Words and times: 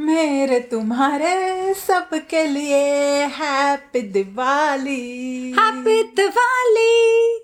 मेरे 0.00 0.60
तुम्हारे 0.60 1.74
सबके 1.74 2.54
लिए 2.54 3.26
हैप्पी 3.26 4.00
दिवाली। 4.00 5.52
हैप्पी 5.52 6.02
दिवाली। 6.02 7.38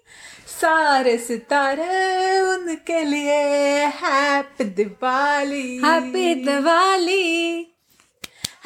सारे 0.60 1.18
सितारे 1.18 2.40
उनके 2.40 3.10
लिए 3.10 3.86
happy 3.86 4.64
Diwali. 4.64 5.80
Happy 5.84 6.34
Diwali. 6.34 7.56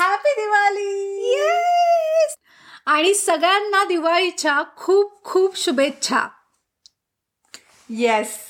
Happy 0.01 0.43
Diwali. 0.43 1.23
Yes 1.33 2.35
आणि 2.87 3.15
सगळ्यांना 3.15 3.85
दिवाळीच्या 3.85 4.63
खूप 4.77 5.25
खूप 5.25 5.59
शुभेच्छा. 5.59 6.29
येस 7.89 8.48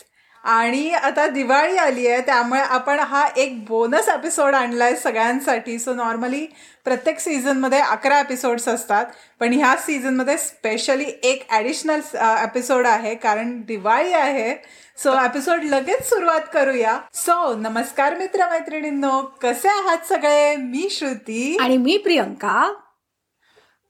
आणि 0.48 0.90
आता 0.94 1.26
दिवाळी 1.28 1.76
आली 1.76 2.06
आहे 2.06 2.20
त्यामुळे 2.26 2.60
आपण 2.60 2.98
हा 2.98 3.26
एक 3.36 3.64
बोनस 3.64 4.08
एपिसोड 4.08 4.54
आणलाय 4.54 4.94
सगळ्यांसाठी. 4.96 5.78
सो 5.78 5.94
नॉर्मली 5.94 6.44
प्रत्येक 6.84 7.18
सीझनमध्ये 7.20 7.80
अकरा 7.80 8.18
एपिसोड्स 8.20 8.68
असतात 8.68 9.06
पण 9.40 9.52
ह्या 9.52 9.74
सीझनमध्ये 9.76 10.36
स्पेशली 10.38 11.10
एक 11.22 11.44
ॲडिशनल 11.50 12.00
एपिसोड 12.44 12.86
आहे 12.86 13.14
कारण 13.14 13.60
दिवाळी 13.66 14.12
आहे. 14.12 14.54
सो 14.98 15.14
एपिसोड 15.24 15.64
लगेच 15.64 16.08
सुरुवात 16.08 16.48
करूया. 16.52 16.98
सो 17.14 17.54
नमस्कार 17.58 18.16
मित्रमैत्रिणींनो 18.18 19.20
कसे 19.42 19.68
आहात 19.68 20.08
सगळे? 20.08 20.56
मी 20.56 20.88
श्रुती. 20.90 21.56
आणि 21.60 21.76
मी 21.76 21.96
प्रियंका. 22.04 22.72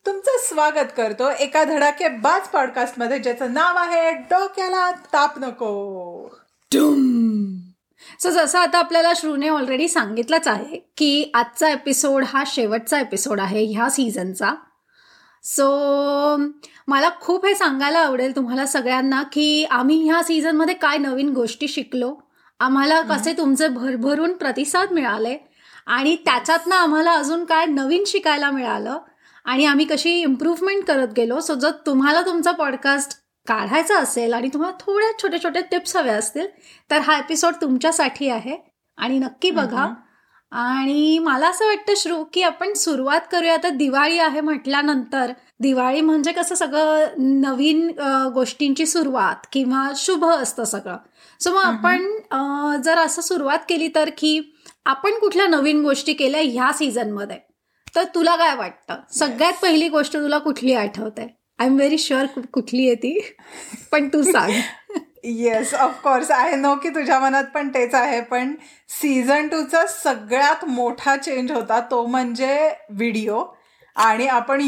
तुमचं 0.06 0.38
स्वागत 0.48 0.92
करतो 0.96 1.30
एका 1.40 1.64
धडाके 1.64 2.08
बाज 2.18 2.48
पॉडकास्टमध्ये 2.48 3.18
ज्याचं 3.18 3.52
नाव 3.54 3.78
आहे 3.78 4.10
डोक्याला 4.30 4.90
ताप 5.12 5.38
नको. 5.38 6.28
सो 6.74 8.30
जसं 8.30 8.58
आता 8.58 8.78
आपल्याला 8.78 9.12
श्रूने 9.16 9.48
ऑलरेडी 9.48 9.88
सांगितलंच 9.88 10.48
आहे 10.48 10.76
की 10.96 11.30
आजचा 11.34 11.70
एपिसोड 11.70 12.24
हा 12.28 12.44
शेवटचा 12.46 13.00
एपिसोड 13.00 13.40
आहे 13.40 13.64
ह्या 13.64 13.90
सीझनचा 13.90 14.54
सो 15.44 15.66
मला 16.88 17.10
खूप 17.20 17.46
हे 17.46 17.54
सांगायला 17.54 17.98
आवडेल 17.98 18.36
तुम्हाला 18.36 18.66
सगळ्यांना 18.66 19.22
की 19.22 19.64
आम्ही 19.64 20.10
ह्या 20.10 20.22
सीझनमध्ये 20.22 20.74
काय 20.74 20.98
नवीन 20.98 21.28
गोष्टी 21.28 21.68
शिकलो. 21.68 22.14
आम्हाला 22.60 23.00
कसे 23.00 23.32
तुमचे 23.32 23.68
भरभरून 23.68 24.32
प्रतिसाद 24.32 24.92
मिळाले 24.92 25.36
आणि 25.86 26.16
त्याच्यातनं 26.24 26.76
आम्हाला 26.76 27.12
अजून 27.12 27.44
काय 27.44 27.66
नवीन 27.66 28.04
शिकायला 28.06 28.50
मिळालं 28.50 28.98
आणि 29.44 29.64
आम्ही 29.64 29.84
कशी 29.84 30.10
इम्प्रूव्हमेंट 30.10 30.84
करत 30.84 31.08
गेलो. 31.16 31.40
सो 31.40 31.54
जर 31.54 31.70
तुम्हाला 31.70 32.22
तुमचा 32.22 32.52
पॉडकास्ट 32.52 33.18
काढायचा 33.48 33.98
असेल 33.98 34.32
आणि 34.34 34.48
तुम्हाला 34.54 34.76
थोड्या 34.80 35.10
छोट्या 35.22 35.42
छोट्या 35.42 35.62
टिप्स 35.70 35.96
हव्या 35.96 36.16
असतील 36.16 36.46
तर 36.90 37.00
हा 37.00 37.18
एपिसोड 37.18 37.54
तुमच्यासाठी 37.60 38.28
आहे. 38.28 38.56
आणि 38.98 39.18
नक्की 39.18 39.50
बघा. 39.50 39.86
आणि 40.52 41.18
मला 41.18 41.48
असं 41.48 41.66
वाटतं 41.66 41.94
श्रू 41.96 42.22
की 42.32 42.42
आपण 42.42 42.72
सुरुवात 42.72 43.20
करूया. 43.32 43.54
आता 43.54 43.68
दिवाळी 43.68 44.18
आहे 44.18 44.40
म्हटल्यानंतर 44.40 45.32
दिवाळी 45.60 46.00
म्हणजे 46.00 46.32
कसं 46.32 46.54
सगळं 46.54 47.06
नवीन 47.40 47.90
गोष्टींची 48.34 48.86
सुरुवात 48.86 49.46
किंवा 49.52 49.86
शुभ 49.96 50.24
असतं 50.24 50.64
सगळं. 50.64 50.96
सो 51.40 51.50
मग 51.52 51.64
आपण 51.64 52.80
जर 52.84 52.98
असं 52.98 53.22
सुरुवात 53.22 53.58
केली 53.68 53.88
तर 53.94 54.10
की 54.18 54.40
आपण 54.86 55.18
कुठल्या 55.20 55.46
नवीन 55.46 55.82
गोष्टी 55.82 56.12
केल्या 56.12 56.40
ह्या 56.40 56.72
सीझनमध्ये 56.72 57.38
तर 57.96 58.04
तुला 58.14 58.36
काय 58.36 58.54
वाटतं? 58.56 59.00
सगळ्यात 59.14 59.52
पहिली 59.62 59.88
गोष्ट 59.88 60.16
तुला 60.16 60.38
कुठली 60.38 60.74
आठवते? 60.74 61.37
आय 61.58 61.66
एम 61.66 61.76
व्हेरी 61.76 61.98
शुअर 61.98 62.26
कुठली 62.52 62.86
आहे 62.86 62.94
ती 62.94 63.18
पण 63.92 64.08
तू 64.08 64.22
सांग. 64.22 64.52
येस 65.24 65.74
ऑफकोर्स 65.74 66.30
आय 66.30 66.54
नो 66.56 66.74
की 66.74 66.88
तुझ्या 66.88 67.18
मनात 67.20 67.44
पण 67.44 67.68
तेच 67.68 67.94
आहे 67.94 68.20
पण 68.20 68.54
सीझन 68.90 69.48
टूचा 69.48 69.84
सगळ्यात 69.86 70.64
मोठा 70.64 71.16
चेंज 71.16 71.52
होता 71.52 71.80
तो 71.80 72.04
म्हणजे 72.06 72.68
व्हिडिओ 72.90 73.42
आणि 73.96 74.26
आपण 74.26 74.60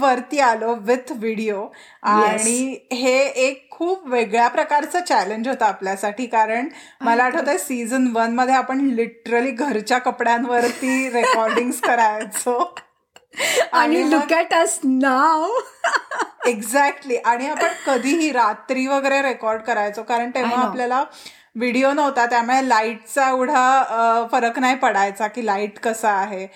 वरती 0.00 0.38
आलो 0.40 0.74
विथ 0.80 1.12
व्हिडिओ 1.12 1.66
आणि 2.02 2.76
हे 2.92 3.18
एक 3.42 3.68
खूप 3.70 4.06
वेगळ्या 4.08 4.48
प्रकारचं 4.48 5.00
चॅलेंज 5.00 5.48
होतं 5.48 5.64
आपल्यासाठी 5.64 6.26
कारण 6.26 6.68
मला 7.00 7.24
आठवत 7.24 7.60
सीझन 7.60 8.06
वनमध्ये 8.14 8.54
आपण 8.54 8.80
लिटरली 8.86 9.50
घरच्या 9.50 9.98
कपड्यांवरती 9.98 11.08
रेकॉर्डिंग 11.10 11.70
करायचो. 11.82 12.74
आणि 13.72 14.10
लुक 14.10 14.32
ॲट 14.32 14.52
अस 14.54 14.78
नाव 14.84 15.48
एक्झॅक्टली 16.46 17.16
आणि 17.16 17.48
आपण 17.48 17.68
कधीही 17.86 18.30
रात्री 18.32 18.86
वगैरे 18.86 19.22
रेकॉर्ड 19.22 19.62
करायचो 19.62 20.02
कारण 20.02 20.30
तेव्हा 20.34 20.56
आपल्याला 20.62 21.04
व्हिडिओ 21.56 21.92
नव्हता 21.92 22.24
त्यामुळे 22.26 22.68
लाईटचा 22.68 23.28
एवढा 23.28 24.26
फरक 24.32 24.58
नाही 24.58 24.74
पडायचा 24.74 25.26
की 25.26 25.46
लाइट 25.46 25.78
कसा 25.78 26.10
आहे. 26.10 26.46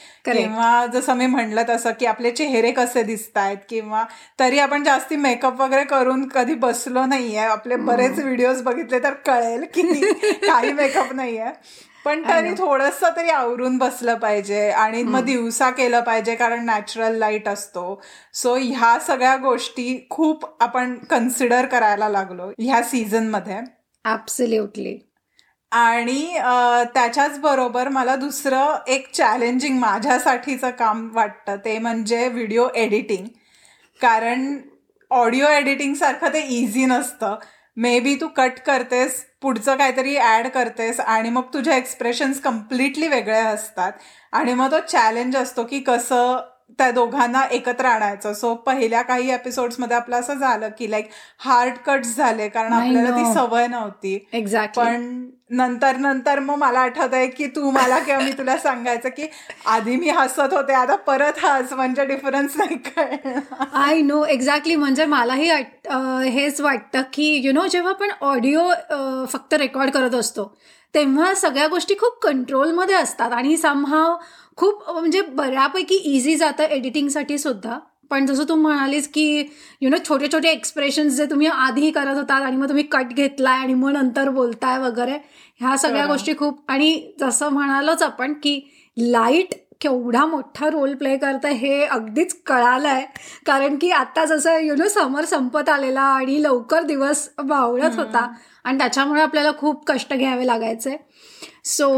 किंवा 0.42 0.86
जसं 0.86 1.14
मी 1.14 1.26
म्हणलं 1.26 1.62
तसं 1.68 1.90
की 2.00 2.06
आपले 2.06 2.30
चेहरे 2.30 2.70
कसे 2.72 3.02
दिसत 3.02 3.36
आहेत 3.38 3.56
किंवा 3.68 4.04
तरी 4.40 4.58
आपण 4.58 4.84
जास्ती 4.84 5.16
मेकअप 5.16 5.60
वगैरे 5.60 5.84
करून 5.84 6.28
कधी 6.28 6.54
बसलो 6.54 7.04
नाहीये 7.06 7.38
आपले 7.38 7.76
बरेच 7.76 8.18
व्हिडिओज 8.18 8.62
बघितले 8.62 8.98
तर 8.98 9.14
कळेल 9.26 9.64
की 9.74 9.82
काही 10.46 10.72
मेकअप 10.72 11.12
नाहीये. 11.12 11.50
पण 12.04 12.22
तरी 12.28 12.52
थोडस 12.58 13.02
तरी 13.16 13.30
आवरून 13.30 13.76
बसलं 13.78 14.14
पाहिजे 14.18 14.68
आणि 14.70 15.02
मग 15.02 15.24
दिवसा 15.24 15.70
केलं 15.70 16.00
पाहिजे 16.00 16.34
कारण 16.34 16.64
नॅचरल 16.66 17.18
लाइट 17.18 17.48
असतो. 17.48 18.00
सो 18.34 18.54
ह्या 18.56 18.98
सगळ्या 19.06 19.36
गोष्टी 19.36 20.06
खूप 20.10 20.44
आपण 20.62 20.96
कन्सिडर 21.10 21.66
करायला 21.66 22.08
लागलो 22.08 22.50
ह्या 22.58 22.82
सीझनमध्ये. 22.84 23.60
ऍब्सल्युटली 24.04 24.98
आणि 25.72 26.22
त्याच्याच 26.94 27.38
बरोबर 27.40 27.88
मला 27.88 28.14
दुसरं 28.16 28.90
एक 28.92 29.12
चॅलेंजिंग 29.14 29.78
माझ्यासाठीचं 29.78 30.70
काम 30.78 31.08
वाटतं 31.14 31.56
ते 31.64 31.78
म्हणजे 31.78 32.26
व्हिडिओ 32.28 32.68
एडिटिंग 32.74 33.26
कारण 34.00 34.56
ऑडिओ 35.10 35.48
एडिटिंग 35.48 35.94
सारखं 35.94 36.32
ते 36.34 36.40
इझी 36.50 36.84
नसतं. 36.86 37.34
मे 37.76 37.98
बी 38.00 38.14
तू 38.20 38.28
कट 38.36 38.58
करतेस 38.66 39.24
पुढचं 39.42 39.76
काहीतरी 39.76 40.18
ऍड 40.18 40.46
करतेस 40.46 41.00
आणि 41.00 41.30
मग 41.30 41.42
तुझ्या 41.54 41.76
एक्सप्रेशन्स 41.76 42.40
कम्प्लिटली 42.40 43.08
वेगळे 43.08 43.38
असतात. 43.38 43.92
आणि 44.32 44.54
मग 44.54 44.72
तो 44.72 44.80
चॅलेंज 44.80 45.36
असतो 45.36 45.64
की 45.64 45.80
कसं 45.80 46.36
त्या 46.78 46.90
दोघांना 46.90 47.42
एकत्र 47.50 47.86
आणायचं. 47.86 48.32
सो 48.32 48.54
पहिल्या 48.66 49.02
काही 49.02 49.30
मध्ये 49.78 49.96
आपलं 49.96 50.16
असं 50.16 50.34
झालं 50.34 50.68
की 50.78 50.90
लाईक 50.90 51.08
हार्ड 51.38 51.78
कट 51.86 52.04
झाले 52.06 52.48
कारण 52.48 52.72
आपल्याला 52.72 53.16
ती 53.16 53.32
सवय 53.34 53.66
नव्हती. 53.66 54.18
एक्झॅक्ट 54.32 54.76
पण 54.76 55.26
नंतर 55.50 55.96
नंतर 55.96 56.38
मग 56.38 56.56
मला 56.58 56.80
आठवत 56.80 57.14
आहे 57.14 57.26
की 57.26 57.46
तू 57.46 57.70
मला 57.70 57.98
किंवा 57.98 58.20
मी 58.20 58.32
तुला 58.38 58.56
सांगायचं 58.56 59.08
की 59.08 59.26
आधी 59.66 59.96
मी 59.96 60.08
हसत 60.08 60.52
होते 60.52 60.72
आता 60.72 60.96
परत 61.06 61.38
हस 61.42 61.72
म्हणजे 61.72 62.04
डिफरन्स 62.06 62.56
नाही 62.56 62.76
काय 62.78 63.16
आय 63.74 64.00
नो 64.02 64.24
एक्झॅक्टली 64.24 64.76
म्हणजे 64.76 65.04
मलाही 65.04 65.50
हेच 66.30 66.60
वाटतं 66.60 67.02
की 67.12 67.32
यु 67.44 67.52
नो 67.52 67.66
जेव्हा 67.66 67.92
आपण 67.92 68.10
ऑडिओ 68.20 68.68
फक्त 69.32 69.54
रेकॉर्ड 69.54 69.90
करत 69.90 70.14
असतो 70.14 70.52
तेव्हा 70.94 71.34
सगळ्या 71.34 71.66
गोष्टी 71.66 71.94
खूप 71.94 72.18
कंट्रोलमध्ये 72.22 72.94
असतात 72.94 73.32
आणि 73.32 73.56
समहाव 73.56 74.16
खूप 74.58 74.90
म्हणजे 74.90 75.20
बऱ्यापैकी 75.20 75.94
इझी 75.94 76.36
जातं 76.36 76.64
एडिटिंगसाठी 76.64 77.38
सुद्धा. 77.38 77.78
पण 78.10 78.26
जसं 78.26 78.44
तू 78.48 78.54
म्हणालीस 78.54 79.08
की 79.08 79.48
यु 79.80 79.90
नो 79.90 79.96
छोटे 80.08 80.28
छोटे 80.32 80.48
एक्सप्रेशन्स 80.48 81.14
जे 81.14 81.24
तुम्ही 81.24 81.46
आधी 81.46 81.90
करत 81.90 82.16
होतात 82.16 82.42
आणि 82.42 82.56
मग 82.56 82.68
तुम्ही 82.68 82.84
कट 82.84 83.06
घेतलाय 83.06 83.58
आणि 83.58 83.74
मग 83.74 83.90
नंतर 83.90 84.28
बोलताय 84.28 84.78
वगैरे 84.78 85.16
ह्या 85.60 85.76
सगळ्या 85.76 86.06
गोष्टी 86.06 86.34
खूप 86.38 86.70
आणि 86.70 87.12
जसं 87.20 87.48
म्हणालोच 87.48 88.02
आपण 88.02 88.32
की 88.32 88.60
लाइट 88.98 89.54
केवढा 89.80 90.26
मोठा 90.26 90.70
रोल 90.70 90.94
प्ले 90.94 91.16
करतं 91.16 91.48
हे 91.48 91.84
अगदीच 91.84 92.42
कळालंय. 92.46 93.04
कारण 93.46 93.76
की 93.76 93.90
आता 93.90 94.24
जसं 94.24 94.58
यु 94.58 94.74
नो 94.74 94.88
समर 94.88 95.24
संपत 95.24 95.68
आलेला 95.68 96.00
आणि 96.00 96.42
लवकर 96.42 96.82
दिवस 96.82 97.28
बावळत 97.44 97.98
होता. 97.98 98.32
आणि 98.64 98.78
त्याच्यामुळे 98.78 99.22
आपल्याला 99.22 99.52
खूप 99.58 99.84
कष्ट 99.86 100.14
घ्यावे 100.14 100.46
लागायचे. 100.46 100.96
सो 101.64 101.88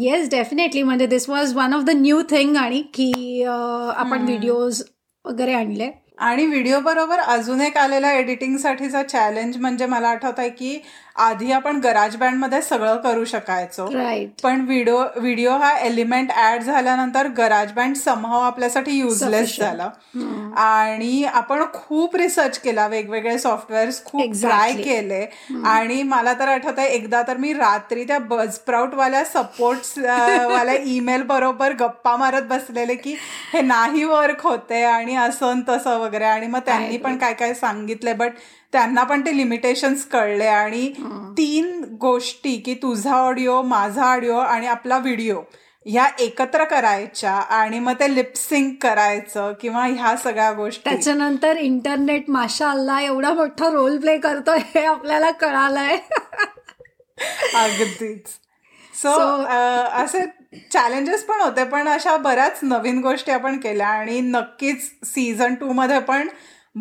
येस 0.00 0.28
डेफिनेटली 0.30 0.82
म्हणजे 0.82 1.06
this 1.06 1.28
was 1.28 1.54
one 1.56 1.74
of 1.74 1.82
the 1.82 1.90
new 1.96 2.20
thing 2.30 2.56
आणि 2.56 2.82
की 2.94 3.42
आपण 3.44 4.24
व्हिडिओज 4.24 4.82
वगैरे 5.24 5.52
आणले. 5.52 5.90
आणि 6.18 6.44
व्हिडिओ 6.46 6.78
बरोबर 6.80 7.18
अजून 7.20 7.60
एक 7.60 7.76
आलेला 7.76 8.12
एडिटिंगसाठीचा 8.12 9.02
चॅलेंज 9.02 9.56
म्हणजे 9.56 9.86
मला 9.86 10.08
आठवत 10.08 10.38
आहे 10.38 10.48
की 10.50 10.78
आधी 11.18 11.50
आपण 11.52 11.78
गराज 11.80 12.16
बँडमध्ये 12.16 12.60
सगळं 12.62 12.96
करू 12.96 13.24
शकायचो. 13.24 13.86
पण 14.42 14.60
व्हिडिओ 14.60 14.98
व्हिडिओ 15.16 15.56
हा 15.58 15.70
एलिमेंट 15.78 16.30
ऍड 16.38 16.62
झाल्यानंतर 16.62 17.26
गराज 17.28 17.72
बँड 17.72 17.96
समहाव 17.96 18.40
आपल्यासाठी 18.40 18.92
युजलेस 18.98 19.56
झाला. 19.58 19.88
आणि 20.56 21.24
आपण 21.24 21.62
खूप 21.74 22.16
रिसर्च 22.16 22.58
केला 22.58 22.86
वेगवेगळे 22.86 23.38
सॉफ्टवेअर 23.38 23.90
खूप 24.04 24.20
ट्राय 24.40 24.72
केले. 24.84 25.24
आणि 25.66 26.02
मला 26.02 26.32
तर 26.38 26.48
आठवत 26.48 26.78
आहे 26.78 26.88
एकदा 26.88 27.22
तर 27.28 27.36
मी 27.36 27.52
रात्री 27.52 28.04
त्या 28.04 28.18
बजप्राऊट 28.18 28.94
वाल्या 28.98 29.24
सपोर्ट 29.24 29.98
वाल्या 29.98 30.74
ईमेल 30.86 31.22
बरोबर 31.22 31.72
गप्पा 31.80 32.16
मारत 32.16 32.42
बसलेले 32.42 32.94
की 32.94 33.16
हे 33.52 33.60
नाही 33.62 34.04
वर्क 34.04 34.42
होते 34.42 34.82
आणि 34.84 35.16
असं 35.16 35.60
तसं 35.68 35.98
वगैरे. 35.98 36.24
आणि 36.24 36.46
मग 36.46 36.60
त्यांनी 36.66 36.96
पण 36.98 37.16
काय 37.16 37.32
काय 37.34 37.54
सांगितले 37.54 38.12
बट 38.12 38.32
त्यांना 38.72 39.02
पण 39.02 39.20
ते 39.26 39.36
लिमिटेशन्स 39.36 40.04
कळले 40.06 40.46
आणि 40.46 40.88
तीन 41.38 41.82
गोष्टी 42.00 42.56
की 42.56 42.74
तुझा 42.74 43.14
ऑडिओ 43.16 43.60
माझा 43.62 44.04
ऑडिओ 44.04 44.36
आणि 44.38 44.66
आपला 44.66 44.98
व्हिडिओ 44.98 45.40
ह्या 45.86 46.06
एकत्र 46.20 46.64
करायच्या 46.64 47.32
आणि 47.32 47.78
मग 47.78 47.92
ते 48.00 48.14
लिपसिंग 48.14 48.70
करायचं 48.82 49.52
किंवा 49.60 49.84
ह्या 49.86 50.16
सगळ्या 50.16 50.50
गोष्टी. 50.52 50.90
त्याच्यानंतर 50.90 51.56
इंटरनेट 51.56 52.28
माशा 52.30 52.70
अल्ला 52.70 53.00
एवढा 53.00 53.32
मोठा 53.34 53.70
रोल 53.70 53.96
प्ले 53.98 54.16
करतोय 54.18 54.58
हे 54.74 54.84
आपल्याला 54.84 55.30
कळालंय. 55.30 55.96
अगदीच. 57.54 58.28
सो 58.94 59.10
असे 60.02 60.24
चॅलेंजेस 60.72 61.24
पण 61.24 61.40
होते 61.40 61.64
पण 61.64 61.88
अशा 61.88 62.16
बऱ्याच 62.16 62.58
नवीन 62.62 63.00
गोष्टी 63.02 63.32
आपण 63.32 63.58
केल्या 63.60 63.88
आणि 63.88 64.20
नक्कीच 64.20 64.90
सीझन 65.04 65.54
टू 65.54 65.72
मध्ये 65.72 65.98
पण 66.00 66.28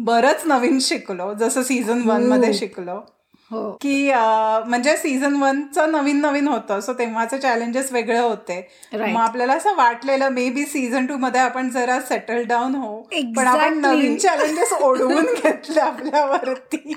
बरंच 0.05 0.43
नवीन 0.45 0.79
शिकलो 0.81 1.33
जसं 1.33 1.63
सीझन 1.63 2.01
वनमध्ये 2.05 2.53
शिकलो. 2.53 2.99
हो. 3.51 3.69
की 3.81 4.11
म्हणजे 4.11 4.95
सीझन 4.97 5.35
वनचं 5.41 5.91
नवीन 5.91 6.19
नवीन 6.21 6.47
होतं 6.47 6.79
सो 6.79 6.93
तेव्हाचे 6.93 7.37
चॅलेंजेस 7.37 7.91
वेगळे 7.91 8.17
होते. 8.19 8.59
मग 8.93 9.21
आपल्याला 9.21 9.53
असं 9.53 9.75
वाटलेलं 9.75 10.29
मे 10.29 10.49
बी 10.49 10.65
सीझन 10.65 11.05
टू 11.05 11.17
मध्ये 11.17 11.41
आपण 11.41 11.69
जरा 11.69 11.99
सेटल 11.99 12.43
डाऊन 12.43 12.75
हो 12.75 12.95
पण 13.35 13.47
आपण 13.47 13.79
नवीन 13.81 14.17
चॅलेंजेस 14.17 14.73
ओढवून 14.73 15.25
घेतले 15.25 15.79
आपल्यावरती. 15.79 16.93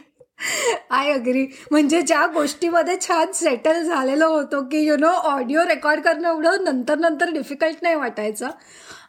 आय 0.90 1.12
अग्री 1.12 1.46
म्हणजे 1.70 2.00
ज्या 2.02 2.26
गोष्टीमध्ये 2.34 2.96
छान 3.00 3.32
सेटल 3.34 3.82
झालेलो 3.82 4.28
होतो 4.28 4.60
की 4.62 4.84
यु 4.87 4.96
नो 4.96 5.08
ऑडिओ 5.08 5.62
रेकॉर्ड 5.69 6.00
करणं 6.00 6.28
एवढं 6.28 6.64
नंतर 6.64 6.98
नंतर 6.98 7.31
डिफिकल्ट 7.32 7.82
नाही 7.82 7.94
वाटायचं. 7.94 8.50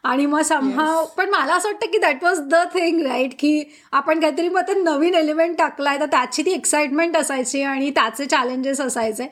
आणि 0.04 0.26
मग 0.26 0.40
समहा 0.42 1.02
पण 1.16 1.30
मला 1.30 1.54
असं 1.54 1.68
वाटतं 1.68 1.90
की 1.90 1.98
that 1.98 2.24
was 2.24 2.40
the 2.50 2.62
thing 2.74 3.00
right 3.06 3.34
की 3.38 3.62
आपण 3.92 4.20
काहीतरी 4.20 4.48
मग 4.48 4.62
ते 4.68 4.74
नवीन 4.74 5.14
एलिमेंट 5.14 5.56
टाकलाय 5.58 5.98
तर 6.00 6.06
त्याची 6.06 6.42
ती 6.42 6.52
एक्साइटमेंट 6.52 7.16
असायची 7.16 7.62
आणि 7.62 7.90
त्याचे 7.90 8.26
चॅलेंजेस 8.26 8.80
असायचे. 8.80 9.28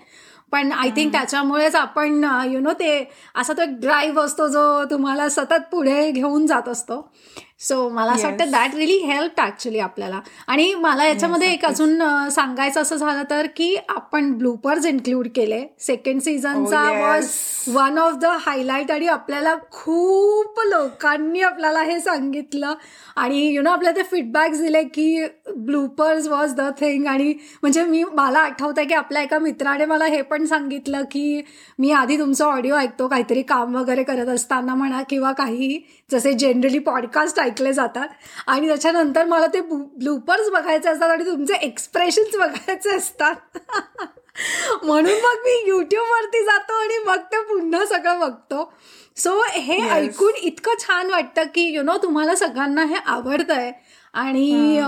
पण 0.52 0.72
आय 0.72 0.90
थिंक 0.90 1.12
त्याच्यामुळेच 1.12 1.74
आपण 1.76 2.24
यु 2.52 2.60
नो 2.60 2.72
ते 2.72 2.92
असा 3.34 3.52
तो 3.52 3.62
एक 3.62 3.78
ड्राईव्ह 3.80 4.22
असतो 4.22 4.46
जो 4.48 4.84
तुम्हाला 4.90 5.28
सतत 5.28 5.68
पुढे 5.72 6.10
घेऊन 6.10 6.46
जात 6.46 6.68
असतो. 6.68 7.00
सो 7.60 7.88
मला 7.88 8.12
असं 8.12 8.28
वाटतं 8.28 8.50
दॅट 8.50 8.74
रिली 8.74 8.96
हेल्प 8.96 9.40
ऍक्च्युली 9.40 9.78
आपल्याला. 9.78 10.20
आणि 10.46 10.74
मला 10.74 11.04
याच्यामध्ये 11.04 11.52
एक 11.52 11.64
अजून 11.64 12.02
सांगायचं 12.30 12.82
असं 12.82 12.96
झालं 12.96 13.22
तर 13.30 13.46
की 13.56 13.74
आपण 13.88 14.32
ब्लूपर्स 14.32 14.86
इन्क्लूड 14.86 15.28
केले. 15.34 15.62
Second 15.80 16.20
सीझनचा 16.20 16.82
was 16.92 17.28
one 17.68 17.98
of 17.98 18.14
the 18.14 18.24
highlight 18.24 18.90
आणि 18.90 19.06
आपल्याला 19.06 19.54
खूप 19.70 20.60
लोकांनी 20.60 21.40
आपल्याला 21.40 21.82
हे 21.82 21.98
सांगितलं. 22.00 22.74
आणि 23.16 23.46
यु 23.54 23.62
नो 23.62 23.70
आपल्याला 23.70 23.96
ते 23.96 24.02
फीडबॅक्स 24.02 24.60
दिले 24.60 24.82
की 24.82 25.26
ब्लूपर्स 25.56 26.28
वॉज 26.28 26.54
द 26.54 26.60
थिंग 26.80 27.06
आणि 27.06 27.32
म्हणजे 27.62 27.84
मी 27.84 28.04
मला 28.04 28.38
आठवतं 28.38 28.84
की 28.84 28.94
आपल्या 28.94 29.22
एका 29.22 29.38
मित्राने 29.38 29.84
मला 29.84 30.04
हे 30.04 30.22
पण 30.22 30.44
सांगितलं 30.44 31.02
की 31.02 31.42
मी 31.78 31.90
आधी 31.92 32.18
तुमचं 32.18 32.44
ऑडिओ 32.44 32.76
ऐकतो 32.76 33.08
काहीतरी 33.08 33.42
काम 33.42 33.76
वगैरे 33.76 34.02
करत 34.02 34.28
असताना 34.28 34.74
म्हणा 34.74 35.02
किंवा 35.02 35.32
काही. 35.32 35.80
जसे 36.10 36.32
जनरली 36.32 36.78
पॉडकास्ट 36.78 37.40
ऐकले 37.40 37.72
जातात. 37.72 38.08
आणि 38.46 38.68
त्याच्यानंतर 38.68 39.24
मला 39.24 39.46
ते 39.46 39.60
ब्लूपर्स 39.60 40.50
बघायचे 40.50 40.88
असतात 40.88 41.10
आणि 41.10 41.26
तुमचे 41.26 41.54
एक्सप्रेशन्स 41.54 42.36
बघायचे 42.36 42.90
असतात. 42.90 43.34
म्हणून 44.82 45.12
मग 45.12 45.38
मी 45.44 45.64
युट्यूबवरती 45.66 46.44
जातो 46.44 46.72
आणि 46.82 46.98
मग 47.06 47.16
ते 47.16 47.42
पुन्हा 47.42 47.86
सगळं 47.86 48.20
बघतो. 48.20 48.72
सो 49.16 49.42
हे 49.50 49.88
ऐकून 49.90 50.32
इतकं 50.42 50.72
छान 50.78 51.10
वाटतं 51.10 51.42
की 51.42 51.74
यु 51.74 51.82
नो 51.82 51.96
तुम्हाला 51.96 52.34
सगळ्यांना 52.34 52.84
हे 52.84 52.96
आवडतंय. 53.06 53.72
आणि 54.14 54.80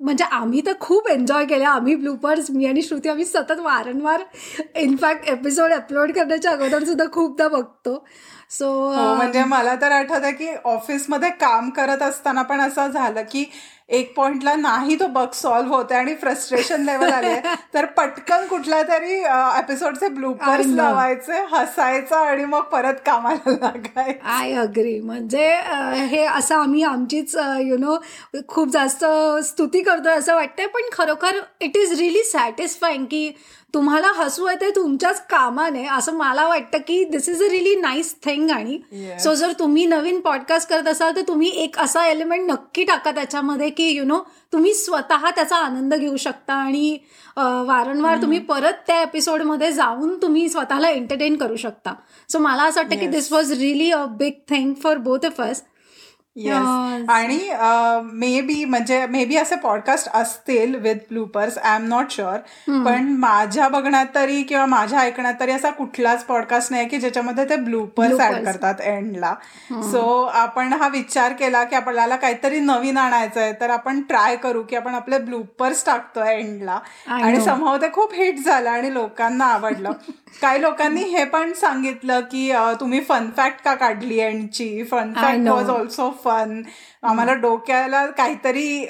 म्हणजे 0.00 0.24
आम्ही 0.24 0.62
तर 0.66 0.72
खूप 0.80 1.08
एन्जॉय 1.08 1.44
केले. 1.44 1.64
आम्ही 1.64 1.94
ब्लूपर्स 1.94 2.50
मी 2.50 2.66
आणि 2.66 2.82
श्रुती 2.82 3.08
आम्ही 3.08 3.24
सतत 3.24 3.60
वारंवार 3.60 4.22
इनफॅक्ट 4.76 5.28
एपिसोड 5.28 5.72
अपलोड 5.72 6.12
करण्याच्या 6.12 6.52
अगोदर 6.52 6.84
सुद्धा 6.84 7.04
खूपदा 7.12 7.48
बघतो. 7.48 8.06
सो 8.50 8.70
म्हणजे 9.16 9.44
मला 9.44 9.74
तर 9.74 9.92
आठवतं 9.92 10.30
की 10.30 10.48
ऑफिसमध्ये 10.64 11.30
काम 11.30 11.70
करत 11.70 12.02
असताना 12.02 12.42
पण 12.42 12.60
असं 12.60 12.86
झालं 12.86 13.22
की 13.22 13.44
एक 13.88 14.12
पॉइंटला 14.16 14.54
नाही 14.56 14.94
तो 15.00 15.06
बग 15.06 15.32
सॉल्व्ह 15.34 15.74
होते 15.76 15.94
आणि 15.94 16.14
फ्रस्ट्रेशन 16.14 16.84
लेवल 16.84 17.12
आले 17.12 17.34
तर 17.74 17.84
पटकन 17.96 18.46
कुठल्या 18.46 18.82
तरी 18.82 19.14
एपिसोडचे 19.58 20.08
ब्लूपर्स 20.08 20.66
लावायचे 20.66 21.40
हसायचं 21.52 22.16
आणि 22.16 22.44
मग 22.44 22.60
परत 22.72 23.00
कामाला 23.06 23.50
लागायचं. 23.50 24.26
आय 24.26 24.52
अग्री 24.52 24.98
म्हणजे 25.00 25.48
हे 26.08 26.24
असं 26.26 26.54
आम्ही 26.54 26.82
आमचीच 26.82 27.34
यु 27.60 27.76
नो 27.78 27.96
खूप 28.48 28.68
जास्त 28.68 29.04
स्तुती 29.44 29.82
करतोय 29.82 30.12
असं 30.12 30.34
वाटतंय 30.34 30.66
पण 30.66 30.88
खरोखर 30.92 31.40
इट 31.60 31.76
इज 31.76 31.98
रिली 32.00 32.22
सॅटिस्फाईंग 32.24 33.04
की 33.04 33.30
तुम्हाला 33.74 34.10
हसू 34.16 34.48
येते 34.48 34.68
तुमच्याच 34.70 35.20
कामाने. 35.30 35.84
असं 35.86 36.14
मला 36.14 36.46
वाटतं 36.48 36.78
की 36.78 37.02
this 37.04 37.28
is 37.28 37.42
a 37.42 37.48
really 37.50 37.74
nice 37.76 38.14
thing 38.24 38.50
आणि 38.50 38.78
सो 39.20 39.34
जर 39.34 39.52
तुम्ही 39.58 39.86
नवीन 39.86 40.20
पॉडकास्ट 40.20 40.68
करत 40.68 40.88
असाल 40.88 41.16
तर 41.16 41.22
तुम्ही 41.28 41.48
एक 41.62 41.78
असा 41.78 42.06
एलिमेंट 42.06 42.50
नक्की 42.50 42.84
टाका 42.84 43.10
त्याच्यामध्ये 43.10 43.70
की 43.70 43.83
यु 43.90 44.04
नो 44.04 44.18
तुम्ही 44.52 44.72
स्वतः 44.74 45.30
त्याचा 45.30 45.56
आनंद 45.56 45.94
घेऊ 45.94 46.16
शकता 46.16 46.54
आणि 46.54 46.96
वारंवार 47.36 48.22
तुम्ही 48.22 48.38
परत 48.38 48.82
त्या 48.86 49.00
एपिसोडमध्ये 49.02 49.72
जाऊन 49.72 50.16
तुम्ही 50.22 50.48
स्वतःला 50.48 50.90
एंटरटेन 50.90 51.36
करू 51.36 51.56
शकता. 51.56 51.94
सो 52.28 52.38
मला 52.38 52.62
असं 52.62 52.80
वाटतं 52.80 52.98
की 52.98 53.06
this 53.06 53.32
was 53.32 53.52
really 53.52 53.90
a 53.90 54.04
big 54.06 54.32
thing 54.48 54.74
for 54.74 54.96
both 54.96 55.26
of 55.26 55.40
us 55.40 55.62
आणि 57.08 57.38
मे 58.12 58.40
बी 58.40 58.64
म्हणजे 58.64 59.06
मे 59.06 59.24
बी 59.24 59.36
असे 59.36 59.56
पॉडकास्ट 59.56 60.08
असतील 60.14 60.74
with 60.74 60.94
bloopers 60.94 61.58
I 61.58 61.76
am 61.76 61.86
not 61.88 62.10
sure 62.10 62.38
पण 62.84 63.08
माझ्या 63.18 63.68
बघण्यात 63.68 64.06
तरी 64.14 64.42
किंवा 64.42 64.64
माझ्या 64.66 65.00
ऐकण्यात 65.00 65.34
तरी 65.40 65.52
असा 65.52 65.70
कुठलाच 65.70 66.24
पॉडकास्ट 66.24 66.72
नाही 66.72 66.88
की 66.88 66.98
ज्याच्यामध्ये 66.98 67.48
ते 67.48 67.56
ब्लूपर्स 67.56 68.20
ऍड 68.20 68.44
करतात 68.44 68.80
एंडला 68.80 69.34
सो 69.92 70.22
आपण 70.34 70.72
हा 70.72 70.88
विचार 70.88 71.32
केला 71.32 71.64
की 71.64 71.76
आपल्याला 71.76 72.16
काहीतरी 72.16 72.58
नवीन 72.58 72.96
आणायचं 72.96 73.40
आहे 73.40 73.52
तर 73.60 73.70
आपण 73.70 74.00
ट्राय 74.00 74.36
करू 74.36 74.62
की 74.62 74.76
आपण 74.76 74.94
आपले 74.94 75.18
ब्लूपर्स 75.18 75.84
टाकतोय 75.86 76.34
एंडला 76.34 76.78
आणि 77.08 77.40
समोर 77.40 77.76
ते 77.76 77.92
खूप 77.92 78.14
हिट 78.14 78.38
झालं 78.38 78.70
आणि 78.70 78.92
लोकांना 78.94 79.44
आवडलं. 79.44 79.92
काही 80.42 80.62
लोकांनी 80.62 81.02
हे 81.02 81.24
पण 81.24 81.52
सांगितलं 81.52 82.20
की 82.20 82.52
तुम्ही 82.80 83.00
फनफॅक्ट 83.00 83.64
का 83.64 83.74
काढली 83.74 84.18
एंडची 84.18 84.84
fun fact 84.84 85.48
was 85.48 85.70
also 85.70 86.10
fun 86.24 86.62
आम्हाला 87.02 87.34
डोक्याला 87.34 88.04
काहीतरी 88.06 88.84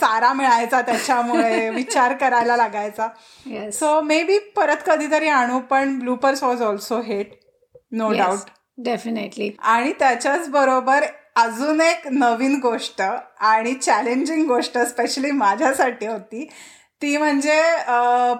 चारा 0.00 0.32
मिळायचा 0.32 0.80
त्याच्यामुळे 0.80 1.68
विचार 1.74 2.12
करायला 2.12 2.56
लागायचा. 2.56 3.08
सो 3.72 4.00
मे 4.00 4.22
बी 4.22 4.38
परत 4.56 4.82
कधीतरी 4.86 5.28
आणू 5.28 5.58
पण 5.60 5.98
bloopers 5.98 6.42
was 6.42 6.62
also 6.62 7.00
hit 7.00 7.38
no 7.92 8.12
doubt 8.12 8.50
definitely 8.84 9.50
आणि 9.58 9.92
त्याच्याच 9.92 10.48
बरोबर 10.48 11.04
अजून 11.36 11.80
एक 11.80 12.06
नवीन 12.10 12.58
गोष्ट 12.62 13.02
आणि 13.02 13.74
चॅलेंजिंग 13.74 14.46
गोष्ट 14.46 14.78
स्पेशली 14.78 15.30
माझ्यासाठी 15.30 16.06
होती. 16.06 16.48
ती 17.02 17.16
म्हणजे 17.16 17.60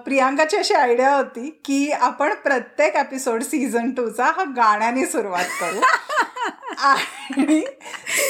प्रियांकाची 0.05 0.57
अशी 0.57 0.73
आयडिया 0.73 1.15
होती 1.15 1.49
की 1.65 1.91
आपण 1.91 2.33
प्रत्येक 2.33 2.95
एपिसोड 2.95 3.43
सीझन 3.43 3.91
टूचा 3.91 4.25
हा 4.25 4.43
गाण्याने 4.55 5.05
सुरुवात 5.05 5.45
करू. 5.61 5.79
आणि 6.77 7.61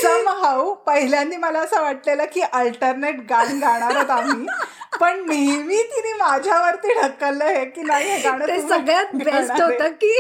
सम 0.02 0.30
हाऊ 0.44 0.74
पहिल्यांदा 0.74 1.38
मला 1.38 1.60
असं 1.60 1.82
वाटलेलं 1.82 2.26
की 2.34 2.42
अल्टरनेट 2.42 3.20
गाणं 3.30 3.62
गाणार 3.62 3.96
आहोत 3.96 4.10
आम्ही. 4.10 4.48
पण 5.00 5.26
नेहमी 5.30 5.84
तिने 5.84 6.14
माझ्यावरती 6.14 6.94
ढकललं 6.94 7.46
हे 7.46 7.66
की 7.66 7.82
नाही 7.82 8.10
हे 8.10 8.18
गाणं 8.20 8.68
सगळ्यात 8.68 9.06
बेस्ट 9.16 9.62
होतं 9.62 9.90
की 9.90 10.20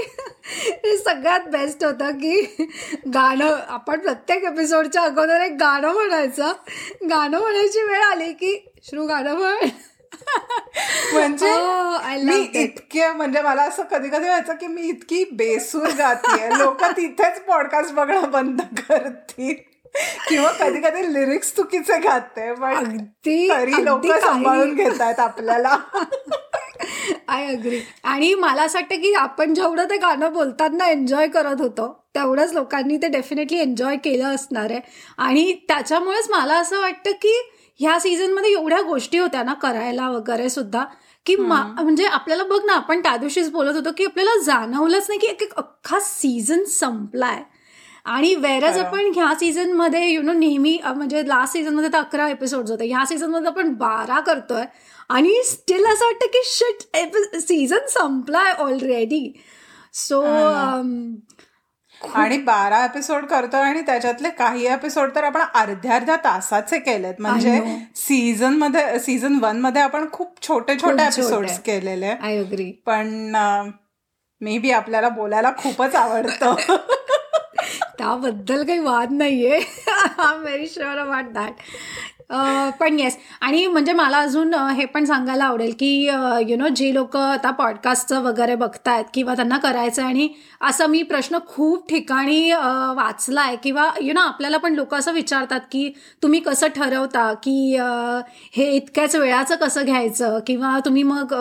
हे 0.59 0.97
सगळ्यात 0.97 1.39
बेस्ट 1.39 1.83
होतं 1.83 2.11
की 2.11 2.41
गाणं 3.13 3.59
आपण 3.67 3.99
प्रत्येक 3.99 4.43
एपिसोडच्या 4.43 5.01
अगोदर 5.01 5.41
एक 5.41 5.51
गाणं 5.51 5.93
म्हणायचं. 5.93 6.51
गाणं 7.09 7.39
म्हणायची 7.39 7.81
वेळ 7.81 8.03
आली 8.03 8.33
की 8.33 8.71
श्रू 8.83 9.07
गाणं 9.07 9.33
म्हण. 9.33 9.67
म्हणजे 11.13 11.53
मी 12.23 12.47
इतके 12.53 13.11
म्हणजे 13.11 13.41
मला 13.41 13.61
असं 13.61 13.83
कधी 13.83 14.09
कधी 14.09 14.25
व्हायचं 14.25 14.53
की 14.53 14.67
मी 14.67 14.81
इतकी 14.81 15.23
बेसूर 15.31 15.87
गातीये 15.87 16.49
लोक 16.57 16.83
तिथेच 16.83 17.39
पॉडकास्ट 17.39 17.93
बघणं 17.93 18.31
बंद 18.31 18.61
करतील. 18.61 19.53
किंवा 20.29 20.51
कधी 20.51 20.79
कधी 20.81 21.13
लिरिक्स 21.13 21.55
चुकीचे 21.55 21.97
गाते 21.99 22.53
पण 22.53 22.97
तरी 23.27 23.85
लोक 23.85 24.05
सांभाळून 24.05 24.73
घेत 24.75 25.01
आहेत 25.01 25.19
आपल्याला. 25.19 25.77
आय 27.27 27.45
अग्री 27.45 27.79
आणि 28.03 28.33
मला 28.33 28.61
असं 28.61 28.79
वाटतं 28.79 28.95
की 28.95 29.13
आपण 29.13 29.53
जेवढं 29.53 29.85
ते 29.89 29.97
गाणं 29.97 30.33
बोलताना 30.33 30.87
एन्जॉय 30.87 31.27
करत 31.27 31.61
होतो 31.61 31.87
तेवढंच 32.15 32.53
लोकांनी 32.53 32.97
ते 32.97 33.07
डेफिनेटली 33.07 33.59
एन्जॉय 33.59 33.95
केलं 33.95 34.35
असणार 34.35 34.71
आहे. 34.71 34.79
आणि 35.17 35.53
त्याच्यामुळेच 35.67 36.29
मला 36.29 36.53
असं 36.53 36.79
वाटतं 36.79 37.11
की 37.11 37.33
ह्या 37.79 37.99
सीझनमध्ये 37.99 38.51
एवढ्या 38.51 38.81
गोष्टी 38.81 39.17
होत्या 39.17 39.43
ना 39.43 39.53
करायला 39.53 40.09
वगैरे 40.09 40.49
सुद्धा 40.49 40.83
की 41.25 41.35
म्हणजे 41.35 42.05
आपल्याला 42.05 42.43
बघ 42.43 42.59
ना 42.65 42.73
आपण 42.73 43.01
त्या 43.03 43.15
दिवशीच 43.17 43.49
बोलत 43.51 43.75
होतो 43.75 43.89
की 43.97 44.05
आपल्याला 44.05 44.37
जाणवलंच 44.43 45.05
नाही 45.09 45.19
की 45.19 45.27
एक 45.27 45.53
अख्खा 45.57 45.99
सीझन 45.99 46.63
संपलाय. 46.63 47.41
आणि 48.05 48.33
वेरच 48.35 48.77
आपण 48.77 49.11
ह्या 49.15 49.33
सीझनमध्ये 49.39 50.05
यु 50.07 50.21
नो 50.21 50.33
नेहमी 50.33 50.77
म्हणजे 50.85 51.27
लास्ट 51.27 51.53
सीझनमध्ये 51.53 51.89
तर 51.93 51.97
अकरा 51.97 52.27
एपिसोड 52.29 52.69
होते. 52.69 52.85
ह्या 52.87 53.05
सीझनमध्ये 53.05 53.47
आपण 53.47 53.73
बारा 53.77 54.19
करतोय 54.19 54.63
आणि 55.09 55.33
स्टील 55.45 55.85
असं 55.85 56.05
वाटतं 56.05 56.27
की 56.33 56.41
शिट 56.45 57.35
सीझन 57.37 57.87
संपलाय 57.89 58.51
ऑलरेडी 58.53 59.31
सो 59.93 60.21
आणि 62.01 62.37
बारा 62.37 62.83
एपिसोड 62.85 63.25
करतोय 63.25 63.61
आणि 63.61 63.81
त्याच्यातले 63.81 64.29
काही 64.29 64.65
एपिसोड 64.65 65.09
तर 65.15 65.23
आपण 65.23 65.41
अर्ध्या 65.41 65.95
अर्ध्या 65.95 66.15
तासाचे 66.15 66.79
केलेत. 66.79 67.13
म्हणजे 67.19 67.59
सीझनमध्ये 67.95 68.99
सीझन 68.99 69.37
वनमध्ये 69.41 69.81
आपण 69.81 70.05
खूप 70.11 70.41
छोटे 70.47 70.75
छोटे 70.81 71.03
एपिसोड 71.03 71.45
केलेले. 71.65 72.13
आय 72.21 72.37
अग्री 72.37 72.71
पण 72.85 73.35
मे 74.41 74.57
बी 74.57 74.71
आपल्याला 74.71 75.09
बोलायला 75.09 75.51
खूपच 75.57 75.95
आवडतं. 75.95 76.55
त्याबद्दल 77.97 78.63
काही 78.63 78.79
वाद 78.79 79.11
नाहीये. 79.11 79.59
I 79.87 80.33
am 80.33 80.41
very 80.41 80.67
sure 80.67 80.97
about 80.97 81.33
that 81.33 81.53
पण 82.29 82.99
येस 82.99 83.17
आणि 83.41 83.65
म्हणजे 83.67 83.93
मला 83.93 84.17
अजून 84.17 84.53
हे 84.53 84.85
पण 84.85 85.05
सांगायला 85.05 85.43
आवडेल 85.43 85.71
की 85.79 85.89
यु 86.47 86.57
नो 86.57 86.67
जे 86.67 86.93
लोक 86.93 87.15
आता 87.17 87.51
पॉडकास्टचं 87.51 88.21
वगैरे 88.21 88.55
बघतायत 88.55 89.05
किंवा 89.13 89.35
त्यांना 89.35 89.57
करायचं 89.57 90.03
आणि 90.03 90.27
असं 90.61 90.87
मी 90.87 91.01
प्रश्न 91.03 91.37
खूप 91.47 91.87
ठिकाणी 91.89 92.51
वाचला 92.95 93.41
आहे 93.41 93.55
किंवा 93.55 93.89
यु 94.01 94.13
नो 94.13 94.21
आपल्याला 94.21 94.57
पण 94.57 94.73
लोक 94.73 94.93
असं 94.95 95.13
विचारतात 95.13 95.59
की 95.71 95.89
तुम्ही 96.23 96.39
कसं 96.39 96.67
ठरवता 96.75 97.31
की 97.33 97.75
हे 98.53 98.71
इतक्याच 98.71 99.15
वेळाचं 99.15 99.55
कसं 99.55 99.85
घ्यायचं 99.85 100.39
किंवा 100.47 100.79
तुम्ही 100.85 101.03
मग 101.03 101.33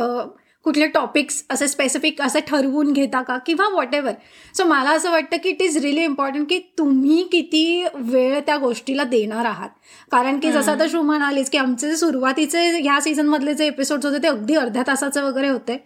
कुठले 0.64 0.86
टॉपिक्स 0.86 1.44
असे 1.50 1.68
स्पेसिफिक 1.68 2.20
असे 2.22 2.40
ठरवून 2.40 2.92
घेता 2.92 3.20
का? 3.22 3.36
किंवा 3.38 3.68
व्हॉट 3.68 3.94
एव्हर 3.94 4.12
सो 4.54 4.64
मला 4.64 4.90
असं 4.90 5.10
वाटतं 5.10 5.36
की 5.36 5.48
इट 5.48 5.62
इज 5.62 5.76
रिली 5.76 6.04
इम्पॉर्टंट 6.04 6.48
की 6.48 6.58
तुम्ही 6.78 7.22
किती 7.32 7.84
वेळ 7.94 8.40
त्या 8.46 8.56
गोष्टीला 8.56 9.04
देणार 9.04 9.44
आहात. 9.44 9.68
कारण 10.12 10.38
की 10.40 10.52
जसं 10.52 10.72
आता 10.72 10.86
शू 10.90 11.02
म्हणालीस 11.02 11.50
की 11.50 11.58
आमचे 11.58 11.96
सुरुवातीचे 11.96 12.66
ह्या 12.80 13.00
सीझनमधले 13.00 13.54
जे 13.54 13.66
एपिसोड्स 13.66 14.06
होते 14.06 14.22
ते 14.22 14.28
अगदी 14.28 14.54
अर्ध्या 14.54 14.82
तासाचे 14.86 15.20
वगैरे 15.20 15.48
होते. 15.48 15.76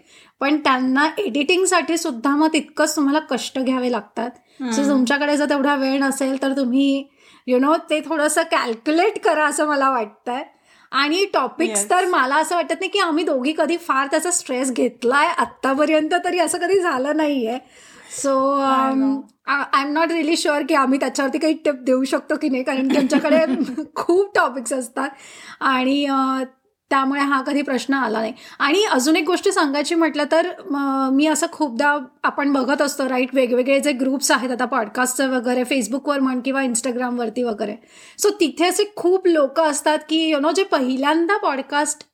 पण 0.41 0.57
त्यांना 0.57 1.09
एडिटिंगसाठी 1.19 1.97
सुद्धा 1.99 2.35
मग 2.37 2.52
तितकंच 2.52 2.97
तुम्हाला 2.97 3.19
कष्ट 3.31 3.59
घ्यावे 3.59 3.93
लागतात. 3.93 4.31
सो 4.75 4.88
तुमच्याकडे 4.88 5.37
जर 5.37 5.49
तेवढा 5.50 5.75
वेळ 5.75 5.99
नसेल 5.99 6.43
तर 6.43 6.52
तुम्ही 6.52 7.05
यु 7.47 7.59
नो 7.59 7.76
ते 7.91 8.00
थोडंसं 8.00 8.43
कॅल्क्युलेट 8.43 9.19
करा 9.25 9.47
असं 9.47 9.67
मला 9.67 9.91
वाटतंय. 9.91 10.43
आणि 10.92 11.25
टॉपिक्स 11.34 11.90
तर 11.90 12.04
मला 12.04 12.37
असं 12.37 12.54
वाटत 12.54 12.72
नाही 12.72 12.88
की 12.88 12.99
आम्ही 12.99 13.25
दोघी 13.25 13.52
कधी 13.52 13.76
फार 13.76 14.06
त्याचा 14.06 14.30
स्ट्रेस 14.30 14.72
घेतलाय 14.72 15.26
आत्तापर्यंत 15.26 16.14
तरी 16.25 16.38
असं 16.38 16.58
कधी 16.58 16.80
झालं 16.80 17.16
नाहीये. 17.16 17.58
So 18.22 18.38
I 19.46 19.82
am 19.82 19.92
not 19.92 20.12
really 20.12 20.37
sure 20.37 20.62
की 20.68 20.75
आम्ही 20.75 21.00
त्याच्यावरती 21.00 21.38
काही 21.38 21.54
टिप 21.54 21.75
देऊ 21.75 22.04
शकतो 22.04 22.37
की 22.37 22.49
नाही 22.49 22.62
कारण 22.62 22.88
की 22.88 22.96
आमच्याकडे 22.96 23.44
खूप 23.94 24.34
टॉपिक्स 24.34 24.72
असतात. 24.72 25.08
आणि 25.61 26.04
त्यामुळे 26.92 27.20
हा 27.20 27.40
कधी 27.42 27.62
प्रश्न 27.62 27.94
आला 27.94 28.20
नाही. 28.20 28.32
आणि 28.58 28.82
अजून 28.92 29.16
एक 29.16 29.25
गोष्ट 29.26 29.49
सांगायची 29.49 29.94
म्हटलं 29.94 30.25
तर 30.32 30.50
मी 31.12 31.26
असं 31.26 31.46
खूपदा 31.52 31.96
आपण 32.25 32.52
बघत 32.52 32.82
असतो 32.82 33.08
राईट 33.08 33.34
वेगवेगळे 33.34 33.78
जे 33.80 33.92
ग्रुप्स 33.92 34.30
आहेत 34.30 34.50
आता 34.50 34.64
पॉडकास्टचे 34.64 35.26
वगैरे 35.26 35.64
फेसबुकवर 35.64 36.20
म्हण 36.20 36.40
किंवा 36.40 36.62
इंस्टाग्रामवरती 36.62 37.42
वगैरे. 37.42 37.75
सो 38.18 38.30
तिथे 38.40 38.68
असे 38.68 38.92
खूप 38.96 39.26
लोक 39.26 39.61
असतात 39.61 39.99
की 40.08 40.18
यु 40.30 40.40
नो 40.40 40.50
जे 40.52 40.64
पहिल्यांदा 40.64 41.37
पॉडकास्ट 41.38 42.06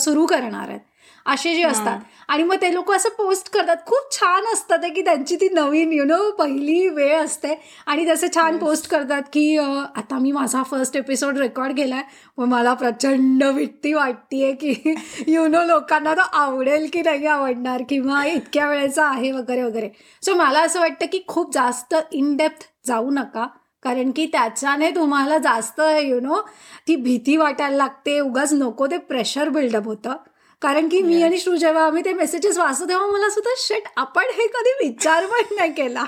सुरू 0.00 0.26
करणार 0.26 0.68
आहेत. 0.68 0.80
असे 1.26 1.54
जे 1.56 1.62
असतात. 1.62 2.00
आणि 2.28 2.42
मग 2.42 2.56
ते 2.62 2.74
लोक 2.74 2.92
असं 2.92 3.08
पोस्ट 3.08 3.50
करतात. 3.52 3.76
खूप 3.86 4.12
छान 4.12 4.52
असतात 4.52 4.78
की 4.94 5.02
त्यांची 5.02 5.36
ती 5.36 5.48
नवीन 5.48 5.92
यु 5.92 6.04
नो 6.04 6.30
पहिली 6.30 6.88
वेळ 6.88 7.24
असते. 7.24 7.54
आणि 7.86 8.08
तसे 8.08 8.28
छान 8.34 8.56
पोस्ट 8.58 8.88
करतात 8.90 9.22
की 9.32 9.56
आता 9.58 10.18
मी 10.18 10.32
माझा 10.32 10.62
फर्स्ट 10.62 10.96
एपिसोड 10.96 11.38
रेकॉर्ड 11.38 11.76
केलाय. 11.76 12.02
मग 12.38 12.46
मला 12.46 12.74
प्रचंड 12.74 13.44
विट्टी 13.44 13.92
वाटतीये 13.92 14.52
की 14.52 14.94
यु 15.26 15.46
नो 15.46 15.64
लोकांना 15.64 16.14
तो 16.14 16.20
आवडेल 16.32 16.88
की 16.92 17.02
नाही 17.02 17.26
आवडणार 17.26 17.82
किंवा 17.88 18.24
इतक्या 18.26 18.68
वेळेचा 18.68 19.06
आहे 19.06 19.32
वगैरे 19.32 19.62
वगैरे. 19.62 19.88
सो 20.22 20.34
मला 20.34 20.60
असं 20.60 20.80
वाटतं 20.80 21.06
की 21.06 21.22
खूप 21.28 21.54
जास्त 21.54 21.94
इन 22.12 22.36
डेप्थ 22.36 22.68
जाऊ 22.86 23.10
नका. 23.10 23.46
कारण 23.82 24.10
की 24.10 24.26
त्याच्याने 24.26 24.90
तुम्हाला 24.90 25.38
जास्त 25.38 25.80
यु 26.02 26.20
नो 26.20 26.40
ती 26.88 26.96
भीती 26.96 27.36
वाटायला 27.36 27.76
लागते. 27.76 28.20
उगाच 28.20 28.52
नको 28.52 28.86
ते 28.86 28.98
प्रेशर 28.98 29.48
बिल्डअप 29.48 29.84
होतं. 29.84 30.14
कारण 30.62 30.88
की 30.88 31.00
मी 31.02 31.22
आणि 31.22 31.38
श्रू 31.38 31.56
जेव्हा 31.56 31.84
आम्ही 31.86 32.04
ते 32.04 32.12
मेसेजेस 32.12 32.58
वाचतो 32.58 32.88
तेव्हा 32.88 33.06
मला 33.06 33.28
सुद्धा 33.30 33.54
शेट 33.58 33.88
आपण 33.96 34.24
हे 34.34 34.46
कधी 34.46 34.72
विचार 34.86 35.26
पण 35.26 35.54
नाही 35.56 35.72
केला. 35.72 36.04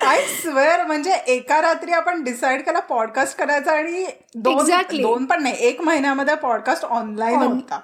आय 0.00 0.20
स्वेअर 0.42 0.84
म्हणजे 0.84 1.12
एका 1.26 1.60
रात्री 1.60 1.92
आपण 1.92 2.22
डिसाईड 2.22 2.62
केला 2.62 2.80
पॉडकास्ट 2.80 3.38
करायचा 3.38 3.72
आणि 3.72 4.04
दोन 4.34 4.70
दोन 5.02 5.24
पण 5.24 5.42
नाही 5.42 5.54
एक 5.58 5.80
महिन्यामध्ये 5.80 6.34
पॉडकास्ट 6.34 6.84
ऑनलाईन 6.84 7.38
होता. 7.38 7.78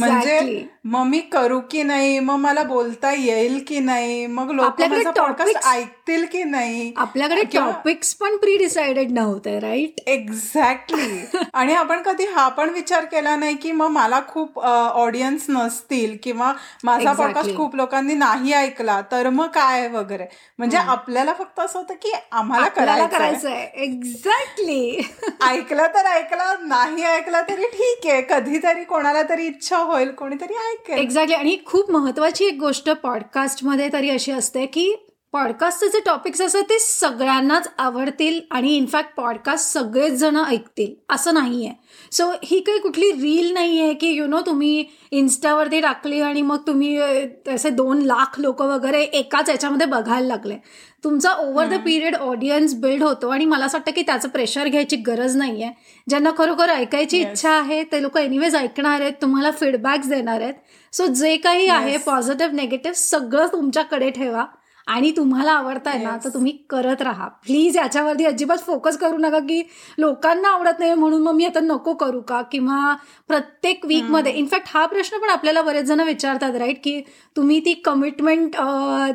म्हणजे 0.00 0.64
मग 0.84 1.02
मी 1.02 1.18
करू 1.32 1.60
की 1.70 1.82
नाही? 1.82 2.18
मग 2.18 2.36
मला 2.36 2.62
बोलता 2.62 3.12
येईल 3.12 3.62
की 3.68 3.78
नाही? 3.78 4.26
मग 4.26 4.50
लोक 4.50 4.80
पॉडकास्ट 5.18 5.66
ऐकतील 5.66 6.24
की 6.32 6.42
नाही? 6.44 6.92
आपल्याकडे 6.96 7.42
टॉपिक्स 7.54 8.14
पण 8.14 8.36
प्री 8.36 8.56
डिसाइडेड 8.56 9.12
नव्हते 9.12 9.58
राईट 9.60 10.00
एक्झॅक्टली 10.06 11.24
आणि 11.54 11.74
आपण 11.74 12.02
कधी 12.02 12.26
हा 12.26 12.48
पण 12.48 12.70
विचार 12.70 13.04
केला 13.04 13.36
नाही 13.36 13.54
की 13.56 13.72
मग 13.72 13.88
मला 13.88 14.20
खूप 14.28 14.60
ऑडियन्स 14.60 15.46
नसतील 15.48 16.16
किंवा 16.22 16.52
माझा 16.84 17.12
पॉडकास्ट 17.12 17.56
खूप 17.56 17.76
लोकांनी 17.76 18.14
नाही 18.14 18.52
ऐकला 18.52 19.00
तर 19.12 19.28
मग 19.28 19.46
काय 19.46 19.86
वगैरे? 19.88 20.24
म्हणजे 20.58 20.76
आपल्या 20.78 21.15
आपल्याला 21.16 21.32
फक्त 21.38 21.60
असं 21.60 21.78
होतं 21.78 21.94
की 21.94 22.10
आम्हाला 22.32 22.66
करायचं 22.68 23.48
आहे 23.50 23.82
एक्झॅक्टली 23.84 25.00
ऐकलं 25.48 25.86
तर 25.94 26.06
ऐकलं 26.06 26.68
नाही 26.68 27.04
ऐकलं 27.04 27.42
तरी 27.48 27.66
ठीक 27.66 28.06
आहे. 28.06 28.20
कधीतरी 28.22 28.84
कोणाला 28.84 29.22
तरी 29.22 29.46
इच्छा 29.46 29.78
होईल 29.78 30.10
कोणीतरी 30.10 30.54
ऐकेल. 30.66 30.98
एक्झॅक्टली 30.98 31.34
आणि 31.34 31.56
खूप 31.66 31.90
महत्वाची 31.90 32.44
एक 32.44 32.58
गोष्ट 32.60 32.90
पॉडकास्टमध्ये 33.02 33.88
तरी 33.92 34.10
अशी 34.10 34.32
असते 34.32 34.66
की 34.66 34.92
पॉडकास्टचे 35.36 35.88
जे 35.88 36.00
टॉपिक्स 36.06 36.40
असतात 36.40 36.62
ते 36.62 36.78
सगळ्यांनाच 36.78 37.68
आवडतील 37.78 38.40
आणि 38.50 38.74
इनफॅक्ट 38.76 39.10
पॉडकास्ट 39.16 39.72
सगळेच 39.72 40.12
जण 40.12 40.36
ऐकतील 40.36 40.94
असं 41.14 41.34
नाही 41.34 41.66
आहे 41.66 41.74
सो 42.12 42.30
ही 42.44 42.60
काही 42.60 42.78
कुठली 42.78 43.10
रील 43.12 43.52
नाही 43.54 43.80
आहे 43.80 43.94
की 43.94 44.10
यु 44.10 44.26
नो 44.26 44.40
तुम्ही 44.40 44.84
इन्स्टावरती 45.10 45.80
टाकली 45.80 46.20
आणि 46.20 46.42
मग 46.42 46.66
तुम्ही 46.66 46.96
असे 47.54 47.70
दोन 47.70 48.02
लाख 48.02 48.40
लोक 48.40 48.62
वगैरे 48.62 49.02
एकाच 49.02 49.48
याच्यामध्ये 49.48 49.86
बघायला 49.86 50.26
लागले. 50.26 50.56
तुमचा 51.04 51.32
over 51.32 51.66
the 51.66 51.74
period 51.84 52.14
audience 52.16 52.74
build 52.74 53.02
होतो 53.02 53.28
आणि 53.28 53.44
मला 53.44 53.64
असं 53.64 53.78
वाटतं 53.78 53.92
की 53.92 54.02
त्याचं 54.02 54.28
प्रेशर 54.28 54.68
घ्यायची 54.68 54.96
गरज 54.96 55.36
नाही 55.36 55.62
आहे 55.62 55.72
ज्यांना 56.08 56.30
खरोखर 56.38 56.68
ऐकायची 56.68 57.20
इच्छा 57.20 57.50
आहे 57.50 57.82
ते 57.92 58.02
लोक 58.02 58.16
एनिवेज 58.18 58.56
ऐकणार 58.56 59.00
आहेत 59.00 59.12
तुम्हाला 59.22 59.50
फीडबॅक्स 59.50 60.08
देणार 60.08 60.40
आहेत. 60.40 60.54
सो 60.92 61.06
जे 61.06 61.36
काही 61.36 61.66
आहे 61.68 61.96
पॉझिटिव्ह 61.96 62.54
नेगेटिव्ह 62.54 62.96
सगळं 62.96 63.46
तुमच्याकडे 63.52 64.10
ठेवा. 64.10 64.44
आणि 64.86 65.10
तुम्हाला 65.16 65.52
आवडताय 65.52 65.98
ना 66.02 66.16
तर 66.24 66.28
तुम्ही 66.34 66.52
करत 66.70 67.00
राहा. 67.02 67.26
प्लीज 67.46 67.76
याच्यावरती 67.76 68.24
अजिबात 68.24 68.58
फोकस 68.66 68.96
करू 68.98 69.16
नका 69.18 69.38
की 69.38 69.62
लोकांना 69.98 70.48
आवडत 70.48 70.78
नाही 70.78 70.94
म्हणून 70.94 71.22
मग 71.22 71.34
मी 71.34 71.44
आता 71.44 71.60
नको 71.62 71.94
करू 71.94 72.20
का? 72.20 72.40
किंवा 72.42 72.94
प्रत्येक 73.28 73.86
वीकमध्ये 73.86 74.32
इनफॅक्ट 74.32 74.68
हा 74.74 74.84
प्रश्न 74.86 75.18
पण 75.18 75.30
आपल्याला 75.30 75.62
बरेच 75.62 75.84
जण 75.84 76.00
विचारतात 76.00 76.56
राईट 76.56 76.80
की 76.84 77.00
तुम्ही 77.36 77.60
ती 77.60 77.72
कमिटमेंट 77.84 78.56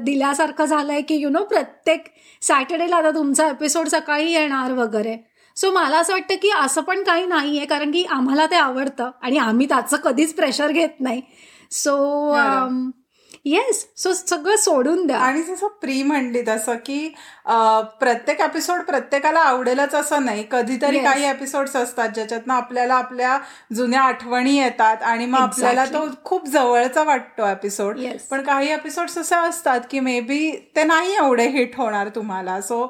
दिल्यासारखं 0.03 0.65
झालंय 0.65 1.01
की 1.01 1.15
यु 1.15 1.29
नो 1.29 1.43
प्रत्येक 1.45 2.05
सॅटर्डेला 2.41 2.95
आता 2.95 3.11
तुमचा 3.11 3.47
एपिसोड 3.49 3.87
सकाळी 3.87 4.31
येणार 4.31 4.71
वगैरे. 4.73 5.15
सो 5.57 5.71
मला 5.71 5.97
असं 5.99 6.13
वाटतं 6.13 6.35
की 6.41 6.49
असं 6.55 6.81
पण 6.81 7.03
काही 7.03 7.25
नाही 7.25 7.57
आहे 7.57 7.67
कारण 7.67 7.91
की 7.91 8.03
आम्हाला 8.09 8.45
ते 8.45 8.55
आवडतं 8.55 9.09
आणि 9.21 9.37
आम्ही 9.37 9.67
त्याचं 9.69 9.97
कधीच 10.03 10.33
प्रेशर 10.35 10.71
घेत 10.71 10.99
नाही. 10.99 11.21
सो 11.71 11.95
येस 13.45 13.87
सो 13.97 14.13
सगळं 14.13 14.55
सोडून 14.55 15.07
द्या. 15.07 15.17
आणि 15.17 15.41
जसं 15.41 15.67
प्री 15.67 16.03
म्हणली 16.03 16.41
तसं 16.41 16.75
की 16.75 17.13
प्रत्येक 17.99 18.41
एपिसोड 18.41 18.81
प्रत्येकाला 18.81 19.39
आवडेलच 19.39 19.93
असं 19.95 20.25
नाही. 20.25 20.43
कधीतरी 20.51 20.99
काही 20.99 21.25
एपिसोड्स 21.29 21.75
असतात 21.75 22.09
ज्याच्यातनं 22.09 22.53
आपल्याला 22.53 22.95
आपल्या 22.95 23.37
जुन्या 23.75 24.01
आठवणी 24.01 24.55
येतात 24.57 25.03
आणि 25.03 25.25
मग 25.25 25.39
आपल्याला 25.39 25.85
तो 25.85 26.05
खूप 26.23 26.47
जवळचा 26.47 27.03
वाटतो 27.03 27.47
एपिसोड 27.47 27.97
पण 28.31 28.41
काही 28.43 28.71
एपिसोड्स 28.71 29.17
असे 29.17 29.35
असतात 29.37 29.79
की 29.91 29.99
मे 29.99 30.19
बी 30.21 30.51
ते 30.75 30.83
नाही 30.83 31.15
एवढे 31.15 31.47
हिट 31.47 31.75
होणार 31.77 32.07
तुम्हाला. 32.15 32.59
सो 32.61 32.87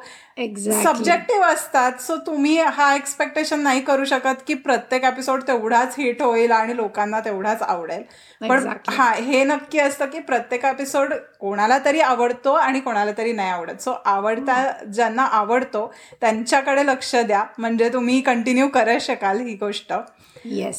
सब्जेक्टिव्ह 0.83 1.45
असतात. 1.45 1.91
सो 2.01 2.15
तुम्ही 2.27 2.57
हा 2.59 2.93
एक्सपेक्टेशन 2.95 3.59
नाही 3.59 3.81
करू 3.81 4.05
शकत 4.05 4.41
की 4.47 4.53
प्रत्येक 4.53 5.03
एपिसोड 5.05 5.41
तेवढाच 5.47 5.95
हिट 5.97 6.21
होईल 6.21 6.51
आणि 6.51 6.75
लोकांना 6.77 7.19
तेवढाच 7.19 7.61
आवडेल. 7.61 8.03
पण 8.41 8.67
हा 8.89 9.11
हे 9.13 9.43
नक्की 9.43 9.79
असतं 9.79 10.05
की 10.05 10.19
प्रत्येक 10.19 10.65
एपिसोड 10.65 11.13
कोणाला 11.39 11.77
तरी 11.85 11.99
आवडतो 12.01 12.53
आणि 12.53 12.79
कोणाला 12.79 13.11
तरी 13.17 13.31
नाही 13.33 13.49
आवडत. 13.49 13.81
सो 13.81 13.91
आवडता 14.49 14.85
ज्यांना 14.85 15.23
आवडतो 15.23 15.91
त्यांच्याकडे 16.21 16.85
लक्ष 16.85 17.15
द्या. 17.15 17.43
म्हणजे 17.57 17.89
तुम्ही 17.93 18.19
कंटिन्यू 18.21 18.67
करत 18.67 19.01
शकाल 19.01 19.39
ही 19.39 19.53
गोष्ट. 19.53 19.93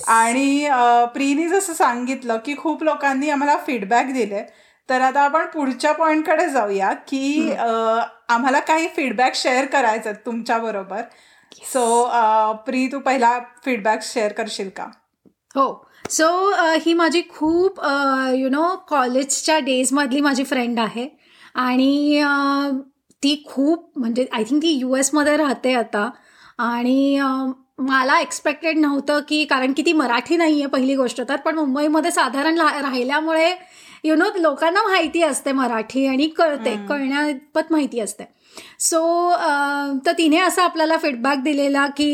आणि 0.08 0.68
प्रीनी 1.14 1.48
जसं 1.48 1.72
सांगितलं 1.72 2.38
की 2.46 2.56
खूप 2.56 2.82
लोकांनी 2.84 3.30
आम्हाला 3.30 3.56
फीडबॅक 3.66 4.12
दिले. 4.12 4.42
तर 4.88 5.00
आता 5.00 5.20
आपण 5.20 5.46
पुढच्या 5.46 5.92
पॉइंटकडे 5.92 6.48
जाऊया 6.48 6.92
की 7.08 7.52
आम्हाला 7.52 8.60
काही 8.60 8.88
फीडबॅक 8.96 9.34
शेअर 9.34 9.64
करायचं 9.64 10.12
तुमच्या 10.26 10.58
बरोबर. 10.58 11.00
सो 11.72 12.04
प्री 12.66 12.86
तू 12.86 12.98
पहिला 12.98 13.38
फीडबॅक 13.64 14.02
शेअर 14.02 14.32
करशील 14.32 14.68
का? 14.76 14.86
हो. 15.54 15.84
सो 16.10 16.28
ही 16.80 16.94
माझी 16.94 17.22
खूप 17.30 17.80
यु 18.36 18.48
नो 18.48 18.74
कॉलेजच्या 18.88 19.58
डेजमधली 19.58 20.20
माझी 20.20 20.44
फ्रेंड 20.44 20.80
आहे. 20.80 21.08
आणि 21.54 22.22
ती 23.22 23.42
खूप 23.46 23.90
म्हणजे 23.96 24.26
आय 24.32 24.44
थिंक 24.44 24.62
ती 24.62 24.72
यू 24.78 24.94
एसमध्ये 24.96 25.36
राहते 25.36 25.72
आता. 25.74 26.08
आणि 26.58 27.20
मला 27.78 28.18
एक्सपेक्टेड 28.20 28.78
नव्हतं 28.78 29.20
की 29.28 29.44
कारण 29.44 29.72
की 29.72 29.82
ती 29.86 29.92
मराठी 29.92 30.36
नाही 30.36 30.60
आहे 30.60 30.66
पहिली 30.66 30.94
गोष्ट 30.96 31.20
तर 31.28 31.36
पण 31.36 31.54
मुंबईमध्ये 31.54 32.10
साधारण 32.10 32.58
राहिल्यामुळे 32.58 33.52
यु 34.04 34.14
नो 34.16 34.24
लोकांना 34.36 34.82
माहिती 34.82 35.22
असते 35.22 35.52
मराठी 35.52 36.06
आणि 36.06 36.26
कळते 36.28 36.74
कळण्यापत 36.88 37.72
माहिती 37.72 38.00
असते. 38.00 38.24
सो 38.80 39.30
तर 40.06 40.12
तिने 40.18 40.38
असा 40.38 40.64
आपल्याला 40.64 40.96
फीडबॅक 40.96 41.42
दिलेला 41.42 41.86
की 41.86 42.08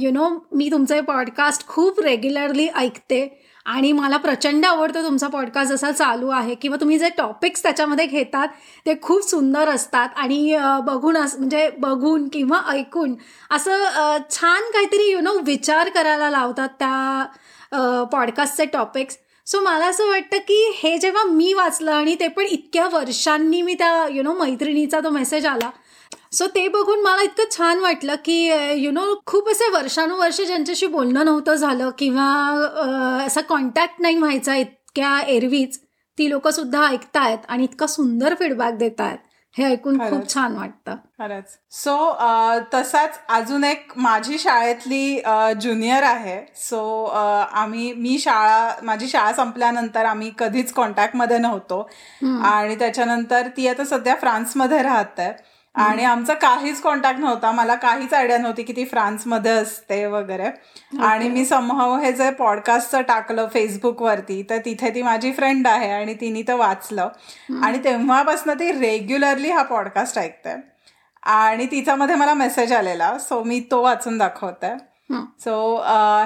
यु 0.00 0.10
नो 0.12 0.28
मी 0.52 0.70
तुमचे 0.70 1.00
पॉडकास्ट 1.00 1.66
खूप 1.66 2.00
रेग्युलरली 2.00 2.68
ऐकते. 2.68 3.26
आणि 3.66 3.92
मला 3.92 4.16
प्रचंड 4.16 4.66
आवडतो 4.66 5.02
तुमचा 5.02 5.28
पॉडकास्ट 5.28 5.72
जसा 5.72 5.90
चालू 5.90 6.28
आहे 6.28 6.54
किंवा 6.54 6.76
तुम्ही 6.80 6.98
जे 6.98 7.08
टॉपिक्स 7.16 7.62
त्याच्यामध्ये 7.62 8.06
घेतात 8.06 8.48
ते 8.86 8.94
खूप 9.02 9.28
सुंदर 9.28 9.68
असतात. 9.68 10.08
आणि 10.16 10.56
बघून 10.84 11.16
अस 11.16 11.34
म्हणजे 11.38 11.70
बघून 11.78 12.28
किंवा 12.28 12.60
ऐकून 12.68 13.14
असं 13.50 13.84
छान 14.30 14.70
काहीतरी 14.72 15.10
यु 15.10 15.20
नो 15.20 15.38
विचार 15.38 15.88
करायला 15.88 16.30
लावतात 16.30 16.68
त्या 16.78 18.04
पॉडकास्टचे 18.12 18.64
टॉपिक्स 18.64 19.18
सो 19.46 19.60
मला 19.60 19.86
असं 19.86 20.08
वाटतं 20.08 20.38
की 20.38 20.72
हे 20.82 20.98
जेव्हा 20.98 21.22
मी 21.24 21.52
वाचलं 21.52 21.92
आणि 21.92 22.14
ते 22.20 22.28
पण 22.28 22.44
इतक्या 22.44 22.88
वर्षांनी 22.92 23.62
मी 23.62 23.74
त्या 23.74 24.06
यु 24.10 24.22
नो 24.22 24.34
मैत्रिणीचा 24.34 25.00
तो 25.00 25.10
मेसेज 25.10 25.46
आला 25.46 25.70
सो 26.38 26.46
ते 26.46 26.66
बघून 26.68 27.00
मला 27.00 27.22
इतकं 27.22 27.50
छान 27.50 27.78
वाटलं 27.78 28.14
की 28.24 28.34
यु 28.76 28.90
नो 28.90 29.02
खूप 29.26 29.48
असे 29.48 29.68
वर्षानुवर्ष 29.70 30.40
ज्यांच्याशी 30.40 30.86
बोलणं 30.86 31.24
नव्हतं 31.24 31.54
झालं 31.54 31.90
किंवा 31.98 32.26
असा 33.26 33.40
कॉन्टॅक्ट 33.40 34.00
नाही 34.00 34.16
व्हायचा 34.16 34.56
इतक्या 34.56 35.18
एरवीच 35.28 35.78
ती 36.18 36.28
लोक 36.30 36.48
सुद्धा 36.48 36.86
ऐकतायत 36.88 37.38
आणि 37.48 37.64
इतका 37.64 37.86
सुंदर 37.86 38.34
फीडबॅक 38.34 38.74
देत 38.74 39.00
आहेत 39.00 39.18
हे 39.56 39.64
ऐकून 39.64 39.98
खूप 39.98 40.28
छान 40.34 40.56
वाटतं. 40.56 40.96
खरंच. 41.18 41.56
सो 41.72 42.12
तसाच 42.74 43.18
अजून 43.28 43.64
एक 43.64 43.92
माझी 43.96 44.38
शाळेतली 44.38 45.20
ज्युनियर 45.60 46.02
आहे. 46.02 46.38
सो 46.56 47.04
आम्ही 47.04 47.92
मी 47.92 48.18
शाळा 48.18 48.70
माझी 48.82 49.08
शाळा 49.08 49.32
संपल्यानंतर 49.32 50.04
आम्ही 50.04 50.30
कधीच 50.38 50.72
कॉन्टॅक्टमध्ये 50.72 51.38
नव्हतो. 51.38 51.80
आणि 52.44 52.74
त्याच्यानंतर 52.78 53.48
ती 53.56 53.68
आता 53.68 53.84
सध्या 53.84 54.14
फ्रान्समध्ये 54.20 54.82
राहते. 54.82 55.32
आणि 55.76 56.04
आमचा 56.04 56.34
काहीच 56.34 56.80
कॉन्टॅक्ट 56.80 57.20
नव्हता. 57.20 57.50
मला 57.52 57.74
काहीच 57.74 58.14
आयडिया 58.14 58.38
नव्हती 58.38 58.62
की 58.62 58.72
ती 58.72 58.84
फ्रान्समध्ये 58.84 59.52
असते 59.52 60.04
वगैरे. 60.06 60.48
आणि 61.02 61.28
मी 61.28 61.44
समभाव 61.44 61.96
हे 62.00 62.12
जे 62.12 62.30
पॉडकास्टचं 62.30 63.02
टाकलं 63.02 63.46
फेसबुकवरती 63.52 64.42
तर 64.50 64.58
तिथे 64.64 64.90
ती 64.94 65.02
माझी 65.02 65.32
फ्रेंड 65.32 65.66
आहे 65.66 65.90
आणि 65.90 66.14
तिने 66.14 66.42
तर 66.48 66.54
वाचलं. 66.54 67.08
आणि 67.62 67.84
तेव्हापासून 67.84 68.52
ती 68.54 68.72
रेग्युलरली 68.72 69.50
हा 69.50 69.62
पॉडकास्ट 69.62 70.18
ऐकते. 70.18 70.56
आणि 71.22 71.66
तिच्यामध्ये 71.66 72.14
मला 72.14 72.34
मेसेज 72.34 72.72
आलेला. 72.72 73.16
सो 73.18 73.42
मी 73.44 73.60
तो 73.70 73.82
वाचून 73.82 74.18
दाखवते. 74.18 74.74
So 75.40 75.56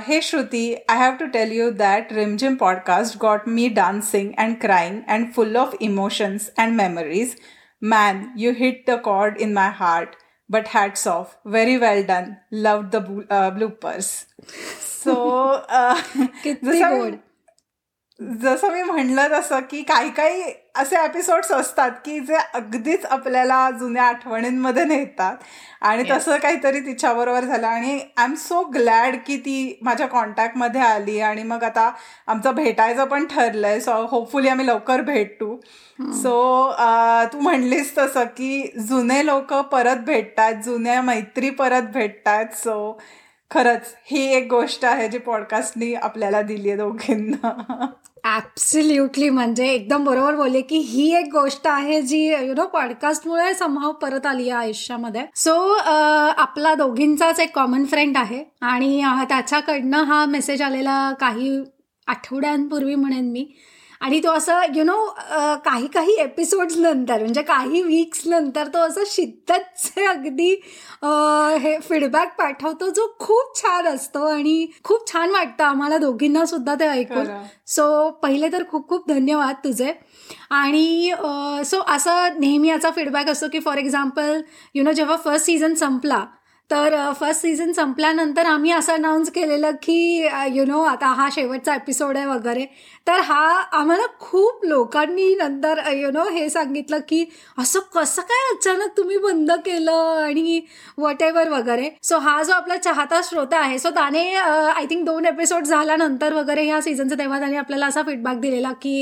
hey 0.07 0.21
Shruti 0.23 0.75
I 0.89 0.99
have 0.99 1.15
to 1.21 1.27
tell 1.27 1.53
you 1.53 1.71
that 1.71 2.13
Rimjhim 2.13 2.55
podcast 2.55 3.17
got 3.23 3.41
me 3.47 3.69
dancing 3.69 4.31
and 4.39 4.55
crying 4.61 5.01
and 5.09 5.27
full 5.33 5.57
of 5.57 5.75
emotions 5.81 6.51
and 6.59 6.73
memories 6.73 7.35
Man, 7.82 8.32
you 8.36 8.54
hit 8.54 8.86
the 8.86 8.98
chord 8.98 9.38
in 9.38 9.54
my 9.54 9.70
heart. 9.70 10.16
But 10.48 10.68
hats 10.68 11.08
off. 11.08 11.38
Very 11.44 11.78
well 11.80 12.04
done. 12.04 12.38
Loved 12.52 12.92
the 12.92 13.00
uh, 13.30 13.52
bloopers. 13.52 14.26
So, 14.80 15.64
uh, 15.68 16.02
जसं 18.42 18.72
मी 18.72 18.84
म्हणलं 18.84 19.28
तसं 19.32 19.60
की 19.60 19.84
काही 19.84 20.12
काही 20.12 20.44
असे 20.75 20.97
episodes 21.05 21.51
असतात 21.53 21.91
की 22.05 22.19
जे 22.21 22.37
अगदीच 22.55 23.05
आपल्याला 23.07 23.71
जुन्या 23.71 24.03
आठवणींमध्ये 24.05 24.85
नेतात. 24.85 25.37
आणि 25.81 26.05
तसं 26.11 26.37
काहीतरी 26.37 26.81
तिच्याबरोबर 26.81 27.45
झालं. 27.45 27.67
आणि 27.67 27.99
आय 28.17 28.25
एम 28.25 28.35
सो 28.35 28.63
ग्लॅड 28.75 29.17
की 29.27 29.37
ती 29.37 29.79
माझ्या 29.83 30.07
कॉन्टॅक्टमध्ये 30.09 30.81
आली. 30.81 31.19
आणि 31.21 31.43
मग 31.43 31.65
आता 31.65 31.91
आमचं 32.27 32.55
भेटायचं 32.55 33.05
पण 33.05 33.27
ठरलंय. 33.27 33.81
सो 33.81 33.93
होपफुली 34.11 34.49
आम्ही 34.49 34.67
लवकर 34.67 35.01
भेटू. 35.01 35.57
सो 36.23 36.35
तू 37.33 37.41
म्हणलीस 37.41 37.97
तसं 37.99 38.25
की 38.37 38.63
जुने 38.89 39.25
लोक 39.27 39.55
परत 39.73 40.05
भेटतात. 40.07 40.55
जुन्या 40.65 41.01
मैत्री 41.03 41.51
परत 41.51 41.91
भेटतात. 41.95 42.55
सो 42.55 43.01
खरंच 43.51 43.95
ही 44.07 44.21
एक 44.35 44.47
गोष्ट 44.51 44.85
आहे 44.85 45.09
जी 45.09 45.19
पॉडकास्टनी 45.19 45.93
आपल्याला 45.95 46.43
दिली 46.43 46.69
आहे 46.69 46.77
दोघींना. 46.79 47.87
ऍब्सल्युटली 48.27 49.29
म्हणजे 49.31 49.67
एकदम 49.67 50.05
बरोबर 50.05 50.35
बोलले 50.37 50.61
की 50.61 50.79
ही 50.79 51.07
एक 51.19 51.29
गोष्ट 51.33 51.67
आहे 51.67 52.01
जी 52.03 52.21
यु 52.47 52.55
नो 52.55 52.67
पॉडकास्टमुळे 52.73 53.55
संभाव 53.55 53.93
परत 54.03 54.27
आली 54.27 54.49
आहे 54.49 54.59
आयुष्यामध्ये. 54.59 55.23
सो 55.37 55.55
आपला 55.75 56.75
दोघींचाच 56.75 57.41
एक 57.41 57.55
कॉमन 57.55 57.85
फ्रेंड 57.85 58.17
आहे 58.17 58.43
आणि 58.63 59.03
त्याच्याकडनं 59.29 60.05
हा 60.05 60.25
मेसेज 60.27 60.63
आलेला 60.63 61.13
काही 61.21 61.59
आठवड्यांपूर्वी 62.07 62.95
म्हणेन 62.95 63.31
मी. 63.33 63.47
आणि 64.01 64.21
तो 64.25 64.31
असं 64.33 64.61
यु 64.75 64.85
नो 64.85 64.97
काही 65.65 65.87
काही 65.87 66.15
एपिसोड्स 66.19 66.77
नंतर 66.79 67.21
म्हणजे 67.21 67.43
काही 67.43 67.83
वीक्स 67.83 68.27
नंतर 68.27 68.69
तो 68.75 68.79
असं 68.79 69.03
शिद्दतचे 69.07 70.05
अगदी 70.07 70.51
हे 71.63 71.77
फीडबॅक 71.89 72.35
पाठवतो 72.39 72.89
जो 72.91 73.07
खूप 73.19 73.57
छान 73.57 73.87
असतो 73.87 74.25
आणि 74.27 74.67
खूप 74.85 75.07
छान 75.13 75.31
वाटतं 75.31 75.65
आम्हाला 75.65 75.99
दोघींना 75.99 76.45
सुद्धा 76.47 76.75
ते 76.75 76.89
ऐकून. 76.89 77.27
सो 77.67 78.11
पहिले 78.23 78.53
तर 78.53 78.63
खूप 78.71 78.89
खूप 78.89 79.09
धन्यवाद 79.09 79.55
तुझे. 79.65 79.93
आणि 80.51 81.13
सो 81.65 81.81
असं 81.89 82.41
नेहमी 82.41 82.69
याचा 82.69 82.91
फीडबॅक 82.91 83.29
असतो 83.29 83.47
की 83.53 83.61
फॉर 83.61 83.79
एक्झाम्पल 83.79 84.41
यु 84.75 84.85
नो 84.85 84.93
जेव्हा 84.93 85.17
फर्स्ट 85.17 85.47
सीझन 85.47 85.75
संपला 85.75 86.25
तर 86.71 86.95
uh, 86.97 87.13
फर्स्ट 87.15 87.43
सीझन 87.43 87.73
संपल्यानंतर 87.73 88.47
आम्ही 88.47 88.73
असं 88.73 88.93
अनाऊन्स 88.93 89.31
केलेलं 89.31 89.71
की 89.83 90.29
uh, 90.29 90.47
यु 90.55 90.65
नो 90.65 90.83
आता 90.85 91.07
हा 91.07 91.29
शेवटचा 91.33 91.75
एपिसोड 91.75 92.17
आहे 92.17 92.27
वगैरे. 92.27 92.65
तर 93.07 93.21
हा 93.21 93.45
आम्हाला 93.73 94.07
खूप 94.21 94.65
लोकांनी 94.65 95.35
नंतर 95.35 95.81
uh, 95.81 95.95
यु 95.95 96.11
नो 96.11 96.25
हे 96.31 96.49
सांगितलं 96.51 96.99
की 97.09 97.25
असं 97.59 97.81
कसं 97.95 98.23
काय 98.23 98.55
अचानक 98.55 98.97
तुम्ही 98.97 99.17
बंद 99.19 99.53
केलं 99.65 100.23
आणि 100.25 100.61
वॉट 100.99 101.23
एव्हर 101.23 101.49
वगैरे. 101.49 101.89
सो 102.03 102.19
हा 102.19 102.43
जो 102.43 102.53
आपला 102.53 102.77
चाहता 102.77 103.21
श्रोता 103.25 103.59
आहे 103.59 103.79
सो 103.79 103.91
त्याने 103.91 104.25
आय 104.35 104.87
थिंक 104.91 105.05
दोन 105.07 105.27
एपिसोड 105.27 105.65
झाल्यानंतर 105.65 106.35
वगैरे 106.35 106.65
ह्या 106.65 106.81
सीझनचं 106.83 107.19
तेव्हा 107.19 107.39
त्याने 107.39 107.57
आपल्याला 107.57 107.87
असा 107.87 108.03
फीडबॅक 108.03 108.41
दिलेला 108.41 108.73
की 108.83 108.95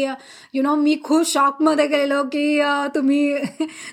यु 0.54 0.62
नो 0.62 0.74
मी 0.76 0.96
खूप 1.04 1.26
शॉकमध्ये 1.26 1.86
गेलो 1.86 2.22
की 2.32 2.60
तुम्ही 2.94 3.36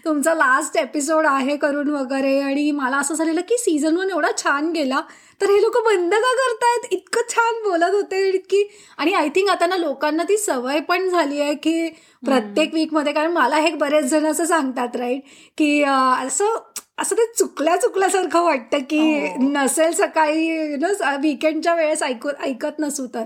तुमचा 0.05 0.33
लास्ट 0.33 0.77
एपिसोड 0.77 1.25
आहे 1.27 1.57
करून 1.57 1.89
वगैरे. 1.89 2.39
आणि 2.41 2.69
मला 2.71 2.97
असं 2.97 3.13
झालेलं 3.15 3.41
की 3.41 3.57
सीझन 3.65 3.97
वन 3.97 4.09
एवढा 4.09 4.31
छान 4.37 4.71
गेला 4.71 5.01
तर 5.41 5.49
हे 5.49 5.61
लोक 5.61 5.77
बंद 5.85 6.13
का 6.13 6.33
करतायत? 6.33 6.87
इतकं 6.91 7.21
छान 7.29 7.61
बोलत 7.63 7.93
होते 7.93 8.27
इतकी. 8.29 8.63
आणि 8.97 9.13
आय 9.13 9.29
थिंक 9.29 9.49
आता 9.49 9.67
ना 9.67 9.77
लोकांना 9.77 10.23
ती 10.23 10.37
सवय 10.37 10.79
पण 10.79 11.09
झाली 11.09 11.41
आहे 11.41 11.53
की 11.55 11.87
प्रत्येक 12.23 12.73
वीकमध्ये 12.73 13.13
कारण 13.13 13.31
मला 13.31 13.57
हे 13.57 13.73
बरेच 13.75 14.05
जण 14.05 14.25
असं 14.25 14.45
सांगतात 14.45 14.95
राईट 14.95 15.21
की 15.57 15.81
असं 15.83 16.57
असं 16.97 17.15
ते 17.15 17.25
चुकल्या 17.33 17.75
चुकल्यासारखं 17.75 18.43
वाटतं 18.43 18.77
की 18.89 18.99
हो. 18.99 19.49
नसेल 19.51 19.91
सकाळी 19.91 20.45
यु 20.47 20.77
नो 20.77 20.87
विकेंडच्या 21.21 21.73
वेळेस 21.75 22.03
ऐकू 22.03 22.29
ऐकत 22.43 22.79
नसू 22.79 23.05
तर. 23.13 23.23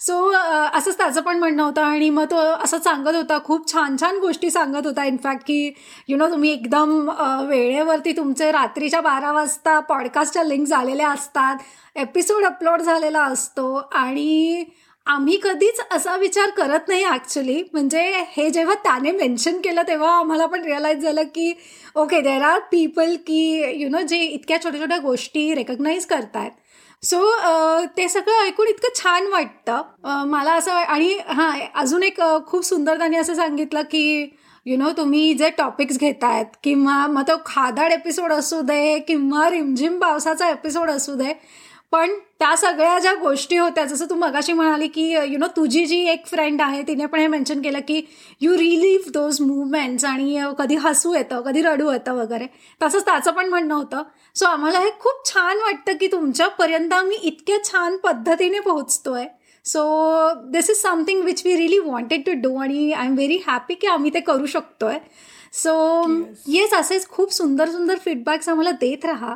सो 0.00 0.16
असंच 0.30 0.96
त्याचं 0.98 1.20
पण 1.20 1.38
म्हणणं 1.38 1.62
होतं 1.62 1.82
आणि 1.82 2.10
मग 2.10 2.24
तो 2.30 2.36
असं 2.64 2.78
सांगत 2.78 3.14
होता 3.14 3.38
खूप 3.44 3.72
छान 3.72 3.96
छान 4.00 4.18
गोष्टी 4.18 4.50
सांगत 4.50 4.86
होता. 4.86 5.04
इनफॅक्ट 5.04 5.42
की 5.46 5.72
यु 6.08 6.16
नो 6.16 6.28
तुम्ही 6.30 6.50
एकदम 6.52 7.08
वेळेवरती 7.48 8.12
तुमचे 8.16 8.50
रात्रीच्या 8.52 9.00
बारा 9.00 9.32
वाजता 9.32 9.78
पॉडकास्टच्या 9.80 10.44
लिंक 10.44 10.66
झालेल्या 10.66 11.10
असतात 11.10 11.56
एपिसोड 11.96 12.44
अपलोड 12.44 12.82
झालेला 12.82 13.22
असतो 13.22 13.74
आणि 13.92 14.64
आम्ही 15.06 15.36
कधीच 15.42 15.80
असा 15.92 16.16
विचार 16.16 16.50
करत 16.50 16.88
नाही 16.88 17.04
ॲक्च्युली 17.04 17.62
म्हणजे 17.72 18.02
हे 18.28 18.48
जेव्हा 18.50 18.74
त्याने 18.74 19.10
मेन्शन 19.10 19.60
केलं 19.60 19.82
तेव्हा 19.88 20.12
आम्हाला 20.18 20.46
पण 20.46 20.62
रिअलाईज 20.62 21.02
झालं 21.02 21.22
की 21.24 21.52
ओके 21.94 22.20
देर 22.20 22.42
आर 22.42 22.58
पीपल 22.72 23.14
की 23.26 23.42
यु 23.82 23.88
नो 23.88 24.00
जे 24.00 24.18
इतक्या 24.18 24.62
छोट्या 24.64 24.80
छोट्या 24.80 24.98
गोष्टी 24.98 25.54
रेकग्नाईज 25.54 26.06
करतात 26.06 26.50
सो 27.04 27.18
uh, 27.18 27.86
ते 27.96 28.08
सगळं 28.08 28.44
ऐकून 28.44 28.68
इतकं 28.68 28.94
छान 28.94 29.26
वाटतं. 29.26 29.82
Uh, 30.04 30.24
मला 30.26 30.52
असं 30.52 30.70
आणि 30.70 31.18
हां 31.28 31.52
अजून 31.74 32.02
एक 32.02 32.20
uh, 32.20 32.38
खूप 32.46 32.64
सुंदर 32.64 32.98
त्यांनी 32.98 33.16
असं 33.16 33.34
सांगितलं 33.34 33.82
की 33.82 34.34
यु 34.66 34.76
नो 34.76 34.90
तुम्ही 34.96 35.34
जे 35.34 35.50
टॉपिक्स 35.50 35.98
घेतायत 35.98 36.56
किंवा 36.62 37.06
मग 37.06 37.22
तो 37.22 37.36
खादाड 37.46 37.92
एपिसोड 37.92 38.32
असू 38.32 38.60
दे 38.60 38.98
किंवा 38.98 39.50
रिमझिम 39.50 39.98
पावसाचा 39.98 40.48
एपिसोड 40.48 40.90
असू 40.90 41.14
दे 41.14 41.32
पण 41.94 42.12
त्या 42.38 42.54
सगळ्या 42.56 42.98
ज्या 42.98 43.12
गोष्टी 43.14 43.56
होत्या 43.56 43.84
जसं 43.84 44.06
तू 44.10 44.14
मगाशी 44.14 44.52
म्हणाली 44.52 44.86
की 44.88 45.02
यु 45.10 45.38
नो 45.38 45.46
तुझी 45.56 45.84
जी 45.86 45.98
एक 46.10 46.26
फ्रेंड 46.26 46.62
आहे 46.62 46.82
तिने 46.82 47.06
पण 47.06 47.20
हे 47.20 47.26
मेन्शन 47.26 47.60
केलं 47.62 47.80
की 47.88 48.00
यू 48.40 48.56
रिलीव्ह 48.58 49.10
दोज 49.10 49.40
मुवमेंट्स 49.40 50.04
आणि 50.04 50.40
कधी 50.58 50.76
हसू 50.76 51.14
येतं 51.14 51.42
कधी 51.42 51.62
रडू 51.62 51.90
येतं 51.92 52.14
वगैरे. 52.14 52.46
तसंच 52.82 53.04
त्याचं 53.04 53.30
पण 53.30 53.48
म्हणणं 53.48 53.74
होतं. 53.74 54.02
सो 54.36 54.46
आम्हाला 54.46 54.78
हे 54.78 54.90
खूप 55.00 55.24
छान 55.26 55.58
वाटतं 55.58 55.96
की 56.00 56.06
तुमच्यापर्यंत 56.06 56.92
आम्ही 56.92 57.18
इतक्या 57.22 57.62
छान 57.64 57.96
पद्धतीने 57.96 58.60
पोहोचतोय. 58.60 59.26
So 59.64 60.32
this 60.50 60.70
is 60.70 60.82
something 60.82 61.22
which 61.22 61.46
we 61.46 61.56
really 61.56 61.78
wanted 61.78 62.26
to 62.26 62.32
do 62.42 62.56
आणि 62.56 62.92
आय 62.92 63.06
एम 63.06 63.14
व्हेरी 63.14 63.38
हॅपी 63.46 63.74
की 63.74 63.86
आम्ही 63.86 64.14
ते 64.14 64.20
करू 64.20 64.46
शकतोय. 64.46 64.98
सो 65.52 66.04
येस 66.48 66.74
असेच 66.74 67.08
खूप 67.08 67.32
सुंदर 67.32 67.70
सुंदर 67.70 67.98
फीडबॅक्स 68.04 68.48
आम्हाला 68.48 68.70
देत 68.70 69.04
राहा. 69.04 69.34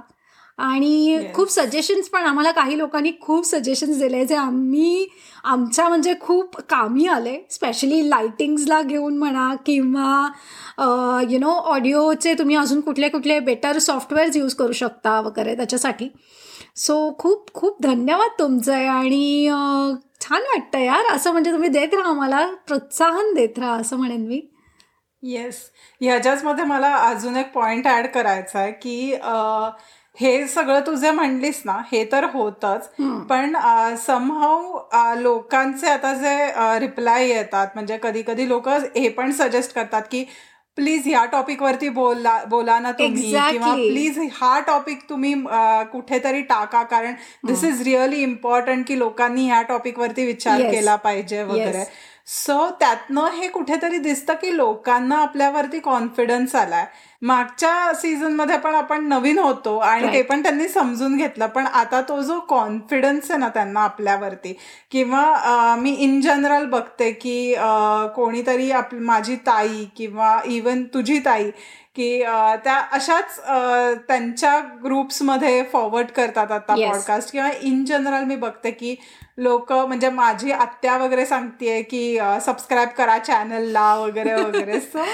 आणि 0.59 1.18
खूप 1.35 1.51
सजेशन्स 1.51 2.09
पण 2.09 2.25
आम्हाला 2.27 2.51
काही 2.51 2.79
लोकांनी 2.79 3.11
खूप 3.21 3.44
सजेशन्स 3.47 3.99
दिले 3.99 4.25
जे 4.27 4.35
आम्ही 4.37 5.07
आमच्या 5.44 5.88
म्हणजे 5.88 6.14
खूप 6.21 6.57
कामी 6.71 7.07
आले. 7.07 7.37
स्पेशली 7.51 8.09
लाइटिंग्सला 8.11 8.81
घेऊन 8.83 9.18
म्हणा 9.18 9.55
किंवा 9.66 11.23
यु 11.31 11.38
नो 11.38 11.53
ऑडिओचे 11.73 12.35
तुम्ही 12.38 12.57
अजून 12.57 12.81
कुठले 12.81 13.09
कुठले 13.09 13.38
बेटर 13.40 13.79
सॉफ्टवेअर्स 13.79 14.37
यूज 14.37 14.55
करू 14.55 14.73
शकता 14.73 15.21
वगैरे 15.21 15.55
त्याच्यासाठी. 15.57 16.09
सो 16.77 16.99
खूप 17.18 17.53
खूप 17.55 17.83
धन्यवाद 17.83 18.38
तुमचं 18.38 18.87
आणि 18.88 19.49
छान 20.21 20.42
वाटतं 20.42 20.79
यार. 20.79 21.14
असं 21.14 21.33
म्हणजे 21.33 21.53
तुम्ही 21.53 21.68
देत 21.68 21.94
राहा 21.94 22.12
मला 22.12 22.47
प्रोत्साहन 22.66 23.33
देत 23.35 23.59
राहा 23.59 23.77
असं 23.81 23.97
म्हणेन 23.97 24.27
मी. 24.27 24.40
येस 25.23 25.57
ह्याच्याचमध्ये 26.01 26.64
मला 26.64 26.92
अजून 26.97 27.37
एक 27.37 27.51
पॉइंट 27.53 27.87
ऍड 27.88 28.07
करायचा 28.07 28.59
आहे 28.59 28.73
की 28.73 29.14
हे 30.21 30.47
सगळं 30.49 30.81
तू 30.87 30.95
जे 30.95 31.11
म्हणलीस 31.11 31.61
ना 31.65 31.77
हे 31.93 32.05
तर 32.13 32.25
होतच. 32.33 32.89
पण 33.29 33.57
समहाव 34.07 35.17
लोकांचे 35.21 35.87
आता 35.91 36.13
जे 36.15 36.79
रिप्लाय 36.81 37.27
येतात 37.29 37.67
म्हणजे 37.75 37.99
कधी 38.03 38.23
कधी 38.27 38.49
लोक 38.49 38.69
हे 38.69 39.09
पण 39.09 39.33
सजेस्ट 39.33 39.75
करतात 39.75 40.03
की 40.11 40.25
प्लीज 40.79 41.07
ह्या 41.07 41.25
टॉपिक 41.25 41.63
वरती 41.63 41.89
बोला 41.89 42.37
बोला 42.49 42.79
ना 42.79 42.91
तुम्ही. 42.99 43.23
किंवा 43.51 43.73
प्लीज 43.89 44.19
हा 44.33 44.59
टॉपिक 44.67 44.99
तुम्ही 45.09 45.33
कुठेतरी 45.93 46.43
टाका 46.51 46.83
कारण 46.83 47.15
दिस 47.47 47.65
इज 47.65 47.83
रिअली 47.83 48.23
इम्पॉर्टंट 48.23 48.87
की 48.89 48.99
लोकांनी 48.99 49.47
ह्या 49.47 49.61
टॉपिक 49.69 49.99
वरती 49.99 50.27
विचार 50.27 50.61
केला 50.73 50.95
पाहिजे 50.97 51.43
वगैरे. 51.43 51.85
सो 52.29 52.69
त्यातनं 52.81 53.29
हे 53.35 53.47
कुठेतरी 53.49 53.99
दिसतं 53.99 54.35
की 54.35 54.57
लोकांना 54.57 55.17
आपल्यावरती 55.17 55.79
कॉन्फिडन्स 55.81 56.55
आलाय. 56.55 56.85
मागच्या 57.23 57.95
सीझनमध्ये 57.95 58.59
पण 58.59 58.75
आपण 58.75 59.07
नवीन 59.09 59.38
होतो 59.38 59.77
आणि 59.79 60.12
ते 60.12 60.23
पण 60.23 60.43
त्यांनी 60.43 60.69
समजून 60.69 61.17
घेतलं. 61.17 61.47
पण 61.47 61.67
आता 61.67 62.01
तो 62.09 62.21
जो 62.23 62.38
कॉन्फिडन्स 62.41 63.31
आहे 63.31 63.41
ना 63.41 63.49
त्यांना 63.49 63.81
आपल्यावरती 63.81 64.57
किंवा 64.91 65.75
मी 65.79 65.95
इन 65.99 66.21
जनरल 66.21 66.67
बघते 66.67 67.11
की 67.12 67.55
कोणीतरी 68.14 68.71
आप 68.71 68.95
माझी 68.95 69.37
ताई 69.37 69.85
किंवा 69.97 70.38
इवन 70.47 70.85
तुझी 70.95 71.19
ताई 71.19 71.51
की 71.97 72.23
त्या 72.64 72.77
अशाच 72.93 73.38
त्यांच्या 74.09 74.59
ग्रुप्समध्ये 74.85 75.62
फॉरवर्ड 75.73 76.11
करतात 76.11 76.53
आता 76.53 76.75
पॉडकास्ट 76.75 77.33
किंवा 77.33 77.49
इन 77.62 77.85
जनरल 77.85 78.25
मी 78.25 78.37
बघते 78.37 78.71
की 78.71 78.95
लोक 79.38 79.72
म्हणजे 79.72 80.09
माझी 80.11 80.51
आत्या 80.53 80.96
वगैरे 80.98 81.24
सांगतेय 81.27 81.81
की 81.83 82.18
सबस्क्राईब 82.42 82.88
करा 82.96 83.18
चॅनलला 83.18 83.94
वगैरे 83.96 84.33
वगैरे. 84.35 84.79
सो 84.92 85.05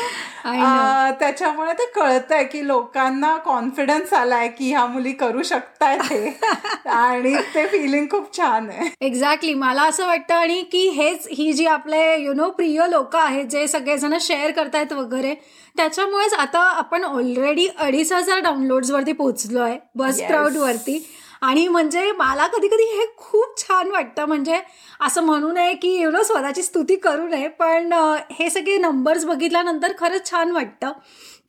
त्याच्यामुळे 1.20 1.72
ते 1.72 1.87
कळतंय 1.94 2.44
की 2.44 2.66
लोकांना 2.66 3.37
कॉन्फिडन्स 3.37 4.12
आलाय 4.12 4.48
की 4.48 4.68
ह्या 4.70 4.84
मुली 4.87 5.12
करू 5.12 5.42
शकताय 5.42 5.98
ते 5.98 6.38
आणि 6.87 7.34
ते 7.54 7.66
फिलिंग 7.66 8.06
खूप 8.10 8.37
छान 8.37 8.68
आहे. 8.70 8.88
एक्झॅक्टली 9.00 9.54
मला 9.54 9.82
असं 9.82 10.06
वाटतं 10.06 10.34
आणि 10.34 10.60
की 10.72 10.88
हेच 10.88 11.26
ही 11.32 11.52
जी 11.52 11.66
आपले 11.66 12.04
यु 12.22 12.32
नो 12.34 12.48
प्रिय 12.50 12.80
लोक 12.90 13.16
आहेत 13.16 13.44
जे 13.46 13.66
सगळेजण 13.68 14.16
शेअर 14.20 14.50
करतायत 14.50 14.92
वगैरे 14.92 15.34
त्याच्यामुळेच 15.76 16.34
आता 16.34 16.60
आपण 16.70 17.04
ऑलरेडी 17.04 17.66
अडीच 17.78 18.12
हजार 18.12 18.40
डाउनलोड्स 18.40 18.90
वरती 18.90 19.12
पोहोचलो 19.12 19.60
आहे 19.60 19.78
बस 19.96 20.20
प्राऊड 20.20 20.56
वरती. 20.56 20.98
आणि 21.44 21.66
म्हणजे 21.68 22.11
मला 22.18 22.46
कधी 22.46 22.68
कधी 22.68 22.85
हे 22.96 23.07
खूप 23.16 23.59
छान 23.59 23.90
वाटतं. 23.90 24.24
म्हणजे 24.24 24.61
असं 25.00 25.22
म्हणू 25.24 25.52
नये 25.52 25.74
की 25.74 25.94
एवढं 26.02 26.22
स्वतःची 26.22 26.62
स्तुती 26.62 26.96
करू 26.96 27.26
नये 27.28 27.48
पण 27.59 27.92
हे 28.33 28.48
सगळे 28.50 28.76
नंबर्स 28.78 29.24
बघितल्यानंतर 29.24 29.92
खरंच 29.98 30.30
छान 30.30 30.50
वाटतं 30.52 30.92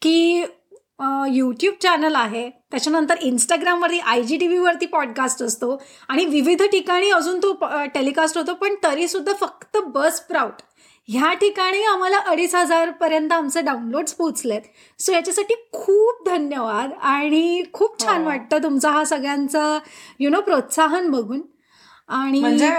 की 0.02 0.44
यूट्यूब 1.30 1.74
चॅनल 1.84 2.16
आहे. 2.16 2.50
त्याच्यानंतर 2.72 3.16
इंस्टाग्रामवरती 3.22 4.00
आय 4.00 4.22
जी 4.24 4.38
टी 4.38 4.48
व्हीवरती 4.48 4.86
पॉडकास्ट 4.86 5.42
असतो. 5.44 5.78
आणि 6.10 6.26
विविध 6.26 6.64
ठिकाणी 6.64 7.10
अजून 7.12 7.40
तो 7.44 7.54
टेलिकास्ट 7.94 8.38
होतो 8.38 8.54
पण 8.54 8.76
तरीसुद्धा 8.84 9.34
फक्त 9.40 9.78
बस 9.86 10.20
प्राऊट 10.28 10.62
ह्या 11.10 11.34
ठिकाणी 11.42 11.84
आम्हाला 11.86 12.18
अडीच 12.28 12.54
हजार 12.56 12.90
पर्यंत 13.00 13.32
आमचे 13.32 13.62
डाउनलोड्स 13.62 14.14
पोहोचलेत. 14.14 14.62
सो 15.00 15.12
याच्यासाठी 15.14 15.54
खूप 15.74 16.26
धन्यवाद 16.28 16.92
आणि 17.02 17.64
खूप 17.74 18.00
छान 18.04 18.22
हो. 18.22 18.26
वाटतं 18.28 18.64
तुमचा 18.64 18.90
हा 18.92 19.04
सगळ्यांचा 19.06 19.78
यु 20.20 20.30
नो 20.30 20.42
प्रोत्साहन 20.42 21.10
बघून. 21.12 21.42
आणि 22.10 22.40
म्हणजे 22.40 22.70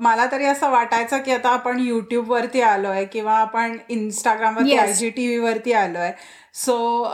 मला 0.00 0.24
तरी 0.32 0.44
असं 0.44 0.70
वाटायचं 0.70 1.18
की 1.24 1.32
आता 1.32 1.48
आपण 1.50 1.78
युट्यूब 1.80 2.30
वरती 2.30 2.60
आलोय 2.60 3.04
किंवा 3.12 3.34
आपण 3.34 3.76
इंस्टाग्रामवरती 3.88 4.76
आयजीटीव्ही 4.76 5.38
वरती 5.38 5.72
आलोय. 5.72 6.10
सो 6.54 7.04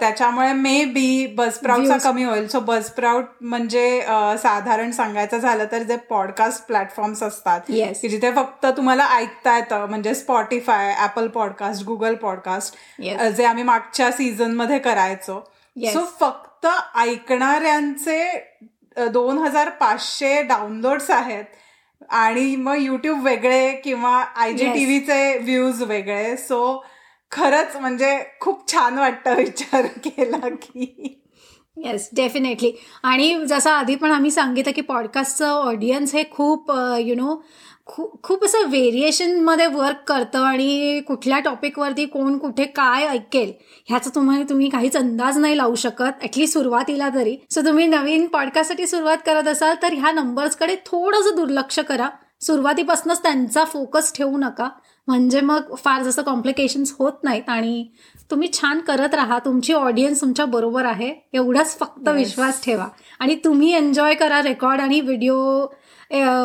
त्याच्यामुळे 0.00 0.52
मे 0.52 0.84
बी 0.84 1.26
बसप्राऊटचा 1.36 1.96
कमी 2.04 2.24
होईल. 2.24 2.46
सो 2.48 2.60
बसप्राऊट 2.60 3.24
म्हणजे 3.40 4.00
साधारण 4.42 4.90
सांगायचं 4.90 5.38
झालं 5.38 5.64
तर 5.72 5.82
जे 5.82 5.96
पॉडकास्ट 6.10 6.66
प्लॅटफॉर्म्स 6.66 7.22
असतात 7.22 7.60
की 8.00 8.08
जिथे 8.08 8.30
फक्त 8.32 8.66
तुम्हाला 8.76 9.06
ऐकता 9.16 9.56
येतं 9.56 9.86
म्हणजे 9.88 10.14
Spotify 10.14 10.94
Apple 11.04 11.28
podcast 11.28 11.84
Google 11.86 12.14
podcast 12.14 13.02
जे 13.36 13.44
आम्ही 13.44 13.62
मागच्या 13.64 14.10
सीझनमध्ये 14.12 14.78
करायचो 14.78 15.40
सो 15.92 16.04
फक्त 16.20 16.66
ऐकणाऱ्यांचे 16.98 18.22
दोन 19.12 19.38
हजार 19.38 19.68
पाचशे 19.70 20.40
डाउनलोड्स 20.42 21.10
आहेत 21.10 21.44
आणि 22.10 22.54
मग 22.56 22.76
युट्यूब 22.78 23.22
वेगळे 23.24 23.70
किंवा 23.84 24.10
आय 24.36 24.52
जी 24.52 24.64
टीव्हीचे 24.64 25.38
व्ह्यूज 25.38 25.82
वेगळे. 25.82 26.36
सो 26.36 26.84
खरंच 27.34 27.76
म्हणजे 27.76 28.16
खूप 28.40 28.72
छान 28.72 28.98
वाटतं 28.98 29.34
विचार 29.36 29.86
केला 30.04 30.48
की. 30.48 31.20
येस 31.76 32.08
डेफिनेटली 32.16 32.70
आणि 33.02 33.34
जसं 33.48 33.70
आधी 33.70 33.94
पण 33.94 34.10
आम्ही 34.12 34.30
सांगितलं 34.30 34.72
की 34.72 34.80
पॉडकास्टचं 34.80 35.46
ऑडियन्स 35.46 36.14
हे 36.14 36.22
खूप 36.30 36.70
यु 36.98 37.14
नो 37.14 37.34
खूप 37.86 38.22
खूप 38.22 38.44
असं 38.44 38.68
व्हेरिएशनमध्ये 38.68 39.66
वर्क 39.66 40.02
करतं 40.08 40.44
आणि 40.44 41.00
कुठल्या 41.06 41.38
टॉपिकवरती 41.38 42.04
कोण 42.06 42.38
कुठे 42.38 42.64
काय 42.76 43.06
ऐकेल 43.06 43.52
ह्याचा 43.88 44.10
तुम्हाला 44.14 44.44
तुम्ही 44.50 44.68
काहीच 44.68 44.96
अंदाज 44.96 45.38
नाही 45.38 45.56
लावू 45.56 45.74
शकत 45.74 46.22
ॲटलीस्ट 46.22 46.54
सुरुवातीला 46.54 47.08
तरी. 47.14 47.36
सो 47.50 47.66
तुम्ही 47.66 47.86
नवीन 47.86 48.26
पॉडकास्टसाठी 48.26 48.86
सुरुवात 48.86 49.18
करत 49.26 49.48
असाल 49.48 49.74
तर 49.82 49.92
ह्या 49.92 50.12
नंबर्सकडे 50.12 50.76
थोडंसं 50.86 51.36
दुर्लक्ष 51.36 51.78
करा. 51.80 52.08
सुरुवातीपासूनच 52.42 53.22
त्यांचा 53.22 53.64
फोकस 53.64 54.12
ठेवू 54.14 54.38
नका. 54.38 54.68
म्हणजे 55.08 55.40
मग 55.40 55.74
फार 55.76 56.02
जसं 56.02 56.22
कॉम्प्लिकेशन्स 56.22 56.94
होत 56.98 57.24
नाहीत 57.24 57.48
आणि 57.48 57.86
तुम्ही 58.30 58.48
छान 58.52 58.78
करत 58.80 59.14
राहा. 59.14 59.38
तुमची 59.38 59.72
ऑडियन्स 59.72 60.20
तुमच्या 60.20 60.44
बरोबर 60.46 60.84
आहे. 60.84 61.12
एवढाच 61.32 61.76
फक्त 61.78 62.08
विश्वास 62.08 62.62
ठेवा. 62.64 62.86
आणि 63.20 63.34
तुम्ही 63.44 63.72
एन्जॉय 63.74 64.14
करा 64.14 64.40
रेकॉर्ड 64.42 64.80
आणि 64.80 65.00
व्हिडिओ 65.00 65.36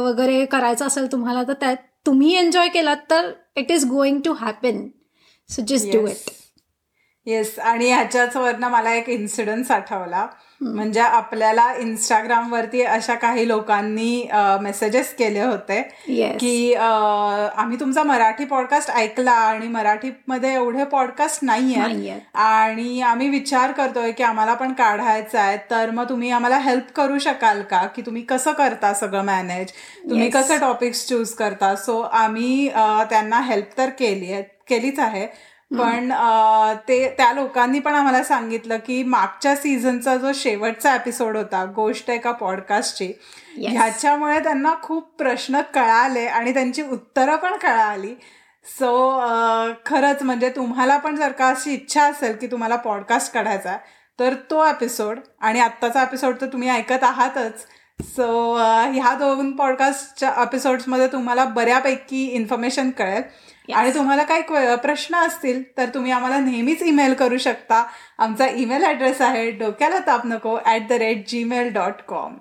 वगैरे 0.04 0.46
करायचं 0.46 0.86
असेल 0.88 1.12
तुम्हाला 1.12 1.44
तर 1.44 1.54
त्यात 1.54 1.78
तुम्ही 2.06 2.36
एन्जॉय 2.36 2.68
केलात 2.70 2.98
तर 3.10 3.32
it 3.58 3.72
is 3.72 3.86
going 3.86 4.20
to 4.26 4.34
happen 4.34 4.88
so 5.50 5.62
just 5.68 5.92
do 5.94 6.06
it 6.08 6.30
yes 7.30 7.58
आणि 7.60 7.92
ह्याच्याच 7.92 8.36
वरनं 8.36 8.70
मला 8.70 8.94
एक 8.94 9.10
इन्सिडन्स 9.10 9.72
आठवला. 9.72 10.28
म्हणजे 10.62 11.00
आपल्याला 11.00 11.64
इंस्टाग्राम 11.80 12.52
वरती 12.54 12.82
अशा 12.84 13.14
काही 13.16 13.48
लोकांनी 13.48 14.28
मेसेजेस 14.62 15.14
केले 15.16 15.42
होते 15.42 15.82
की 16.40 16.74
आम्ही 16.74 17.80
तुमचा 17.80 18.04
मराठी 18.04 18.46
पॉडकास्ट 18.46 18.92
ऐकला 18.92 19.32
आणि 19.32 19.68
मराठीमध्ये 19.68 20.54
एवढे 20.54 20.84
पॉडकास्ट 20.84 21.44
नाही 21.44 21.76
आहेत 21.76 22.20
आणि 22.36 23.00
आम्ही 23.02 23.30
विचार 23.30 23.72
करतोय 23.72 24.12
की 24.12 24.24
आम्हाला 24.24 24.54
पण 24.54 24.74
काढायचं 24.74 25.40
आहे. 25.40 25.58
तर 25.72 25.92
मग 25.92 26.10
तुम्ही 26.10 26.32
आम्हाला 26.32 26.58
हेल्प 26.60 26.92
करू 26.96 27.18
शकाल 27.20 27.62
का? 27.62 27.86
की 27.86 28.02
तुम्ही 28.02 28.22
कसं 28.24 28.52
करता 28.54 28.94
सगळं 28.94 29.24
मॅनेज 29.26 29.72
तुम्ही 30.10 30.30
कसं 30.30 30.60
टॉपिक्स 30.60 31.08
चूज 31.10 31.34
करता? 31.34 31.76
सो 31.76 32.00
आम्ही 32.02 32.70
त्यांना 33.10 33.42
हेल्प 33.42 33.78
तर 33.78 33.90
केली 34.00 34.32
आहे 34.34 34.44
केलीच 34.70 35.00
आहे. 35.00 35.28
पण 35.72 36.12
ते 36.88 37.08
त्या 37.18 37.32
लोकांनी 37.34 37.80
पण 37.80 37.94
आम्हाला 37.96 38.24
सांगितलं 38.24 38.78
की 38.86 39.02
मागच्या 39.04 39.56
सीझनचा 39.56 40.16
जो 40.18 40.32
शेवटचा 40.36 40.94
एपिसोड 40.96 41.38
होता 41.38 41.64
गोष्ट 41.76 42.10
एका 42.10 42.32
पॉडकास्टची 42.32 43.12
ह्याच्यामुळे 43.58 44.40
त्यांना 44.40 44.74
खूप 44.82 45.10
प्रश्न 45.18 45.62
कळाले 45.74 46.26
आणि 46.28 46.54
त्यांची 46.54 46.82
उत्तरं 46.82 47.36
पण 47.36 47.56
कळाली. 47.58 48.14
सो 48.66 49.20
खरंच 49.86 50.24
म्हणजे 50.24 50.50
तुम्हाला 50.56 50.98
पण 50.98 51.16
जर 51.16 51.32
का 51.32 51.48
अशी 51.50 51.74
इच्छा 51.74 52.04
असेल 52.04 52.36
की 52.38 52.48
तुम्हाला 52.48 52.76
पॉडकास्ट 52.76 53.34
काढायचा 53.34 53.78
तर 54.20 54.34
तो 54.52 54.66
एपिसोड 54.66 55.20
आणि 55.42 55.60
आत्ताचा 55.60 56.02
एपिसोड 56.04 56.36
तर 56.42 56.48
तुम्ही 56.54 56.70
ऐकत 56.70 57.04
आहातच. 57.04 57.66
सो 58.06 58.56
ह्या 58.94 59.14
दोन 59.20 59.52
पॉडकास्टच्या 59.56 60.30
एपिसोड्समध्ये 60.42 61.08
तुम्हाला 61.08 61.46
बऱ्यापैकी 61.46 62.26
इन्फॉर्मेशन 62.36 62.90
कळेल. 62.92 63.22
आणि 63.74 63.94
तुम्हाला 63.94 64.24
काही 64.24 64.76
प्रश्न 64.76 65.16
असतील 65.18 65.62
तर 65.78 65.90
तुम्ही 65.94 66.12
आम्हाला 66.12 66.40
नेहमीच 66.40 66.82
ईमेल 66.84 67.14
करू 67.14 67.38
शकता. 67.38 67.84
आमचा 68.18 68.48
ईमेल 68.58 68.84
ऍड्रेस 68.86 69.22
आहे 69.22 69.50
डोक्याला 69.52 70.00
ताप 70.08 70.26
नको 70.26 70.58
at 70.68 70.88
the 70.90 70.92
rate 70.94 71.28
Gmail 71.30 71.72
dot 71.74 72.02
com 72.08 72.38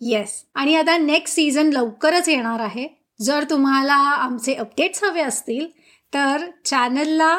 yes 0.00 0.42
आणि 0.54 0.74
आता 0.76 0.96
नेक्स्ट 0.98 1.34
सीझन 1.34 1.70
लवकरच 1.72 2.28
येणार 2.28 2.60
आहे. 2.60 2.86
जर 3.20 3.44
तुम्हाला 3.50 3.94
आमचे 3.94 4.54
अपडेट्स 4.54 5.02
हवे 5.04 5.22
असतील 5.22 5.66
तर 6.12 6.44
चॅनलला 6.64 7.36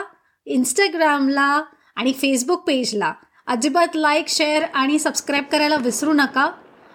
इंस्टाग्रामला 0.48 1.62
आणि 1.96 2.14
फेसबुक 2.14 2.64
पेजला 2.68 3.14
अजिबात 3.48 3.96
लाईक 3.96 4.28
शेअर 4.28 4.64
आणि 4.74 5.00
सबस्क्राईब 5.00 5.44
करायला 5.52 5.76
विसरू 5.76 6.14
नका. 6.14 6.50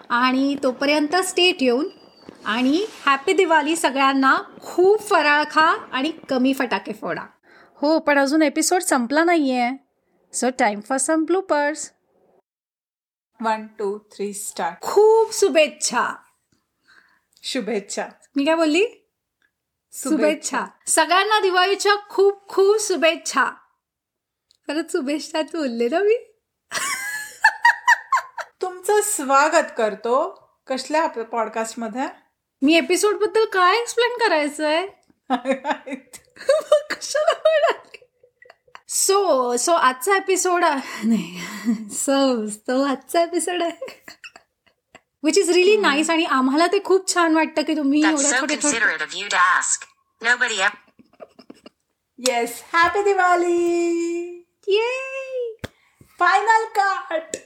आणि 0.09 0.55
तोपर्यंत 0.63 1.15
स्टेट 1.15 1.63
येऊन 1.63 1.87
आणि 2.45 2.85
हॅपी 3.05 3.33
दिवाळी 3.33 3.75
सगळ्यांना. 3.75 4.37
खूप 4.61 5.09
फराळ 5.09 5.43
खा 5.51 5.69
आणि 5.91 6.11
कमी 6.29 6.53
फटाके 6.53 6.93
फोडा. 6.93 7.25
हो 7.75 7.99
पण 7.99 8.19
अजून 8.19 8.41
एपिसोड 8.41 8.81
संपला 8.81 9.23
नाही 9.23 9.51
आहे 9.51 9.77
so 10.33 10.47
time 10.59 10.79
for 10.79 10.97
some 10.97 11.23
bloopers 11.23 11.91
one 13.41 13.67
two 13.79 13.97
three 13.97 14.33
start 14.33 14.81
खूप 14.81 15.33
शुभेच्छा. 15.33 16.15
शुभेच्छा. 17.43 18.07
मी 18.35 18.45
काय 18.45 18.55
बोलली? 18.55 18.85
शुभेच्छा. 19.93 20.65
सगळ्यांना 20.87 21.39
दिवाळीच्या 21.39 21.95
खूप 22.09 22.47
खूप 22.47 22.75
शुभेच्छा. 22.79 23.45
परत 24.67 24.91
शुभेच्छाच 24.91 25.45
बोलले 25.45 25.89
ना 25.89 25.99
मी. 25.99 26.17
तुमचं 28.61 29.01
स्वागत 29.01 29.71
करतो. 29.77 30.15
कसल्या 30.67 31.03
आपल्या 31.03 31.25
पॉडकास्टमध्ये? 31.25 32.07
मी 32.63 32.77
एपिसोडबद्दल 32.77 33.45
काय 33.45 33.77
एक्सप्लेन 33.77 34.17
करायचंय? 34.17 34.87
कशाला 36.91 37.71
सो 38.87 39.57
सो 39.57 39.71
आजचा 39.71 40.15
एपिसोड 40.15 40.63
नाही. 41.03 41.41
सो 41.89 42.49
सो 42.49 42.83
आजचा 42.83 43.21
एपिसोड 43.21 43.63
आहे. 43.63 44.05
विच 45.23 45.37
इज 45.37 45.49
रिली 45.49 45.77
नाईस 45.77 46.09
आणि 46.09 46.25
आम्हाला 46.25 46.67
ते 46.67 46.83
खूप 46.85 47.13
छान 47.13 47.35
वाटतं 47.35 47.61
की 47.61 47.77
तुम्ही 47.77 48.03
एवढ्या. 48.05 48.39
Yes 52.27 52.63
happy 52.73 53.03
Diwali 53.03 54.45
final 56.19 56.65
cut 56.75 57.37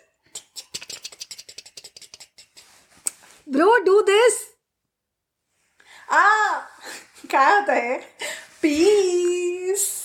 bro 3.47 3.78
do 3.78 4.02
this 4.02 4.50
Ah, 6.13 6.67
cada 7.30 7.74
é 7.74 8.04
peace. 8.60 10.00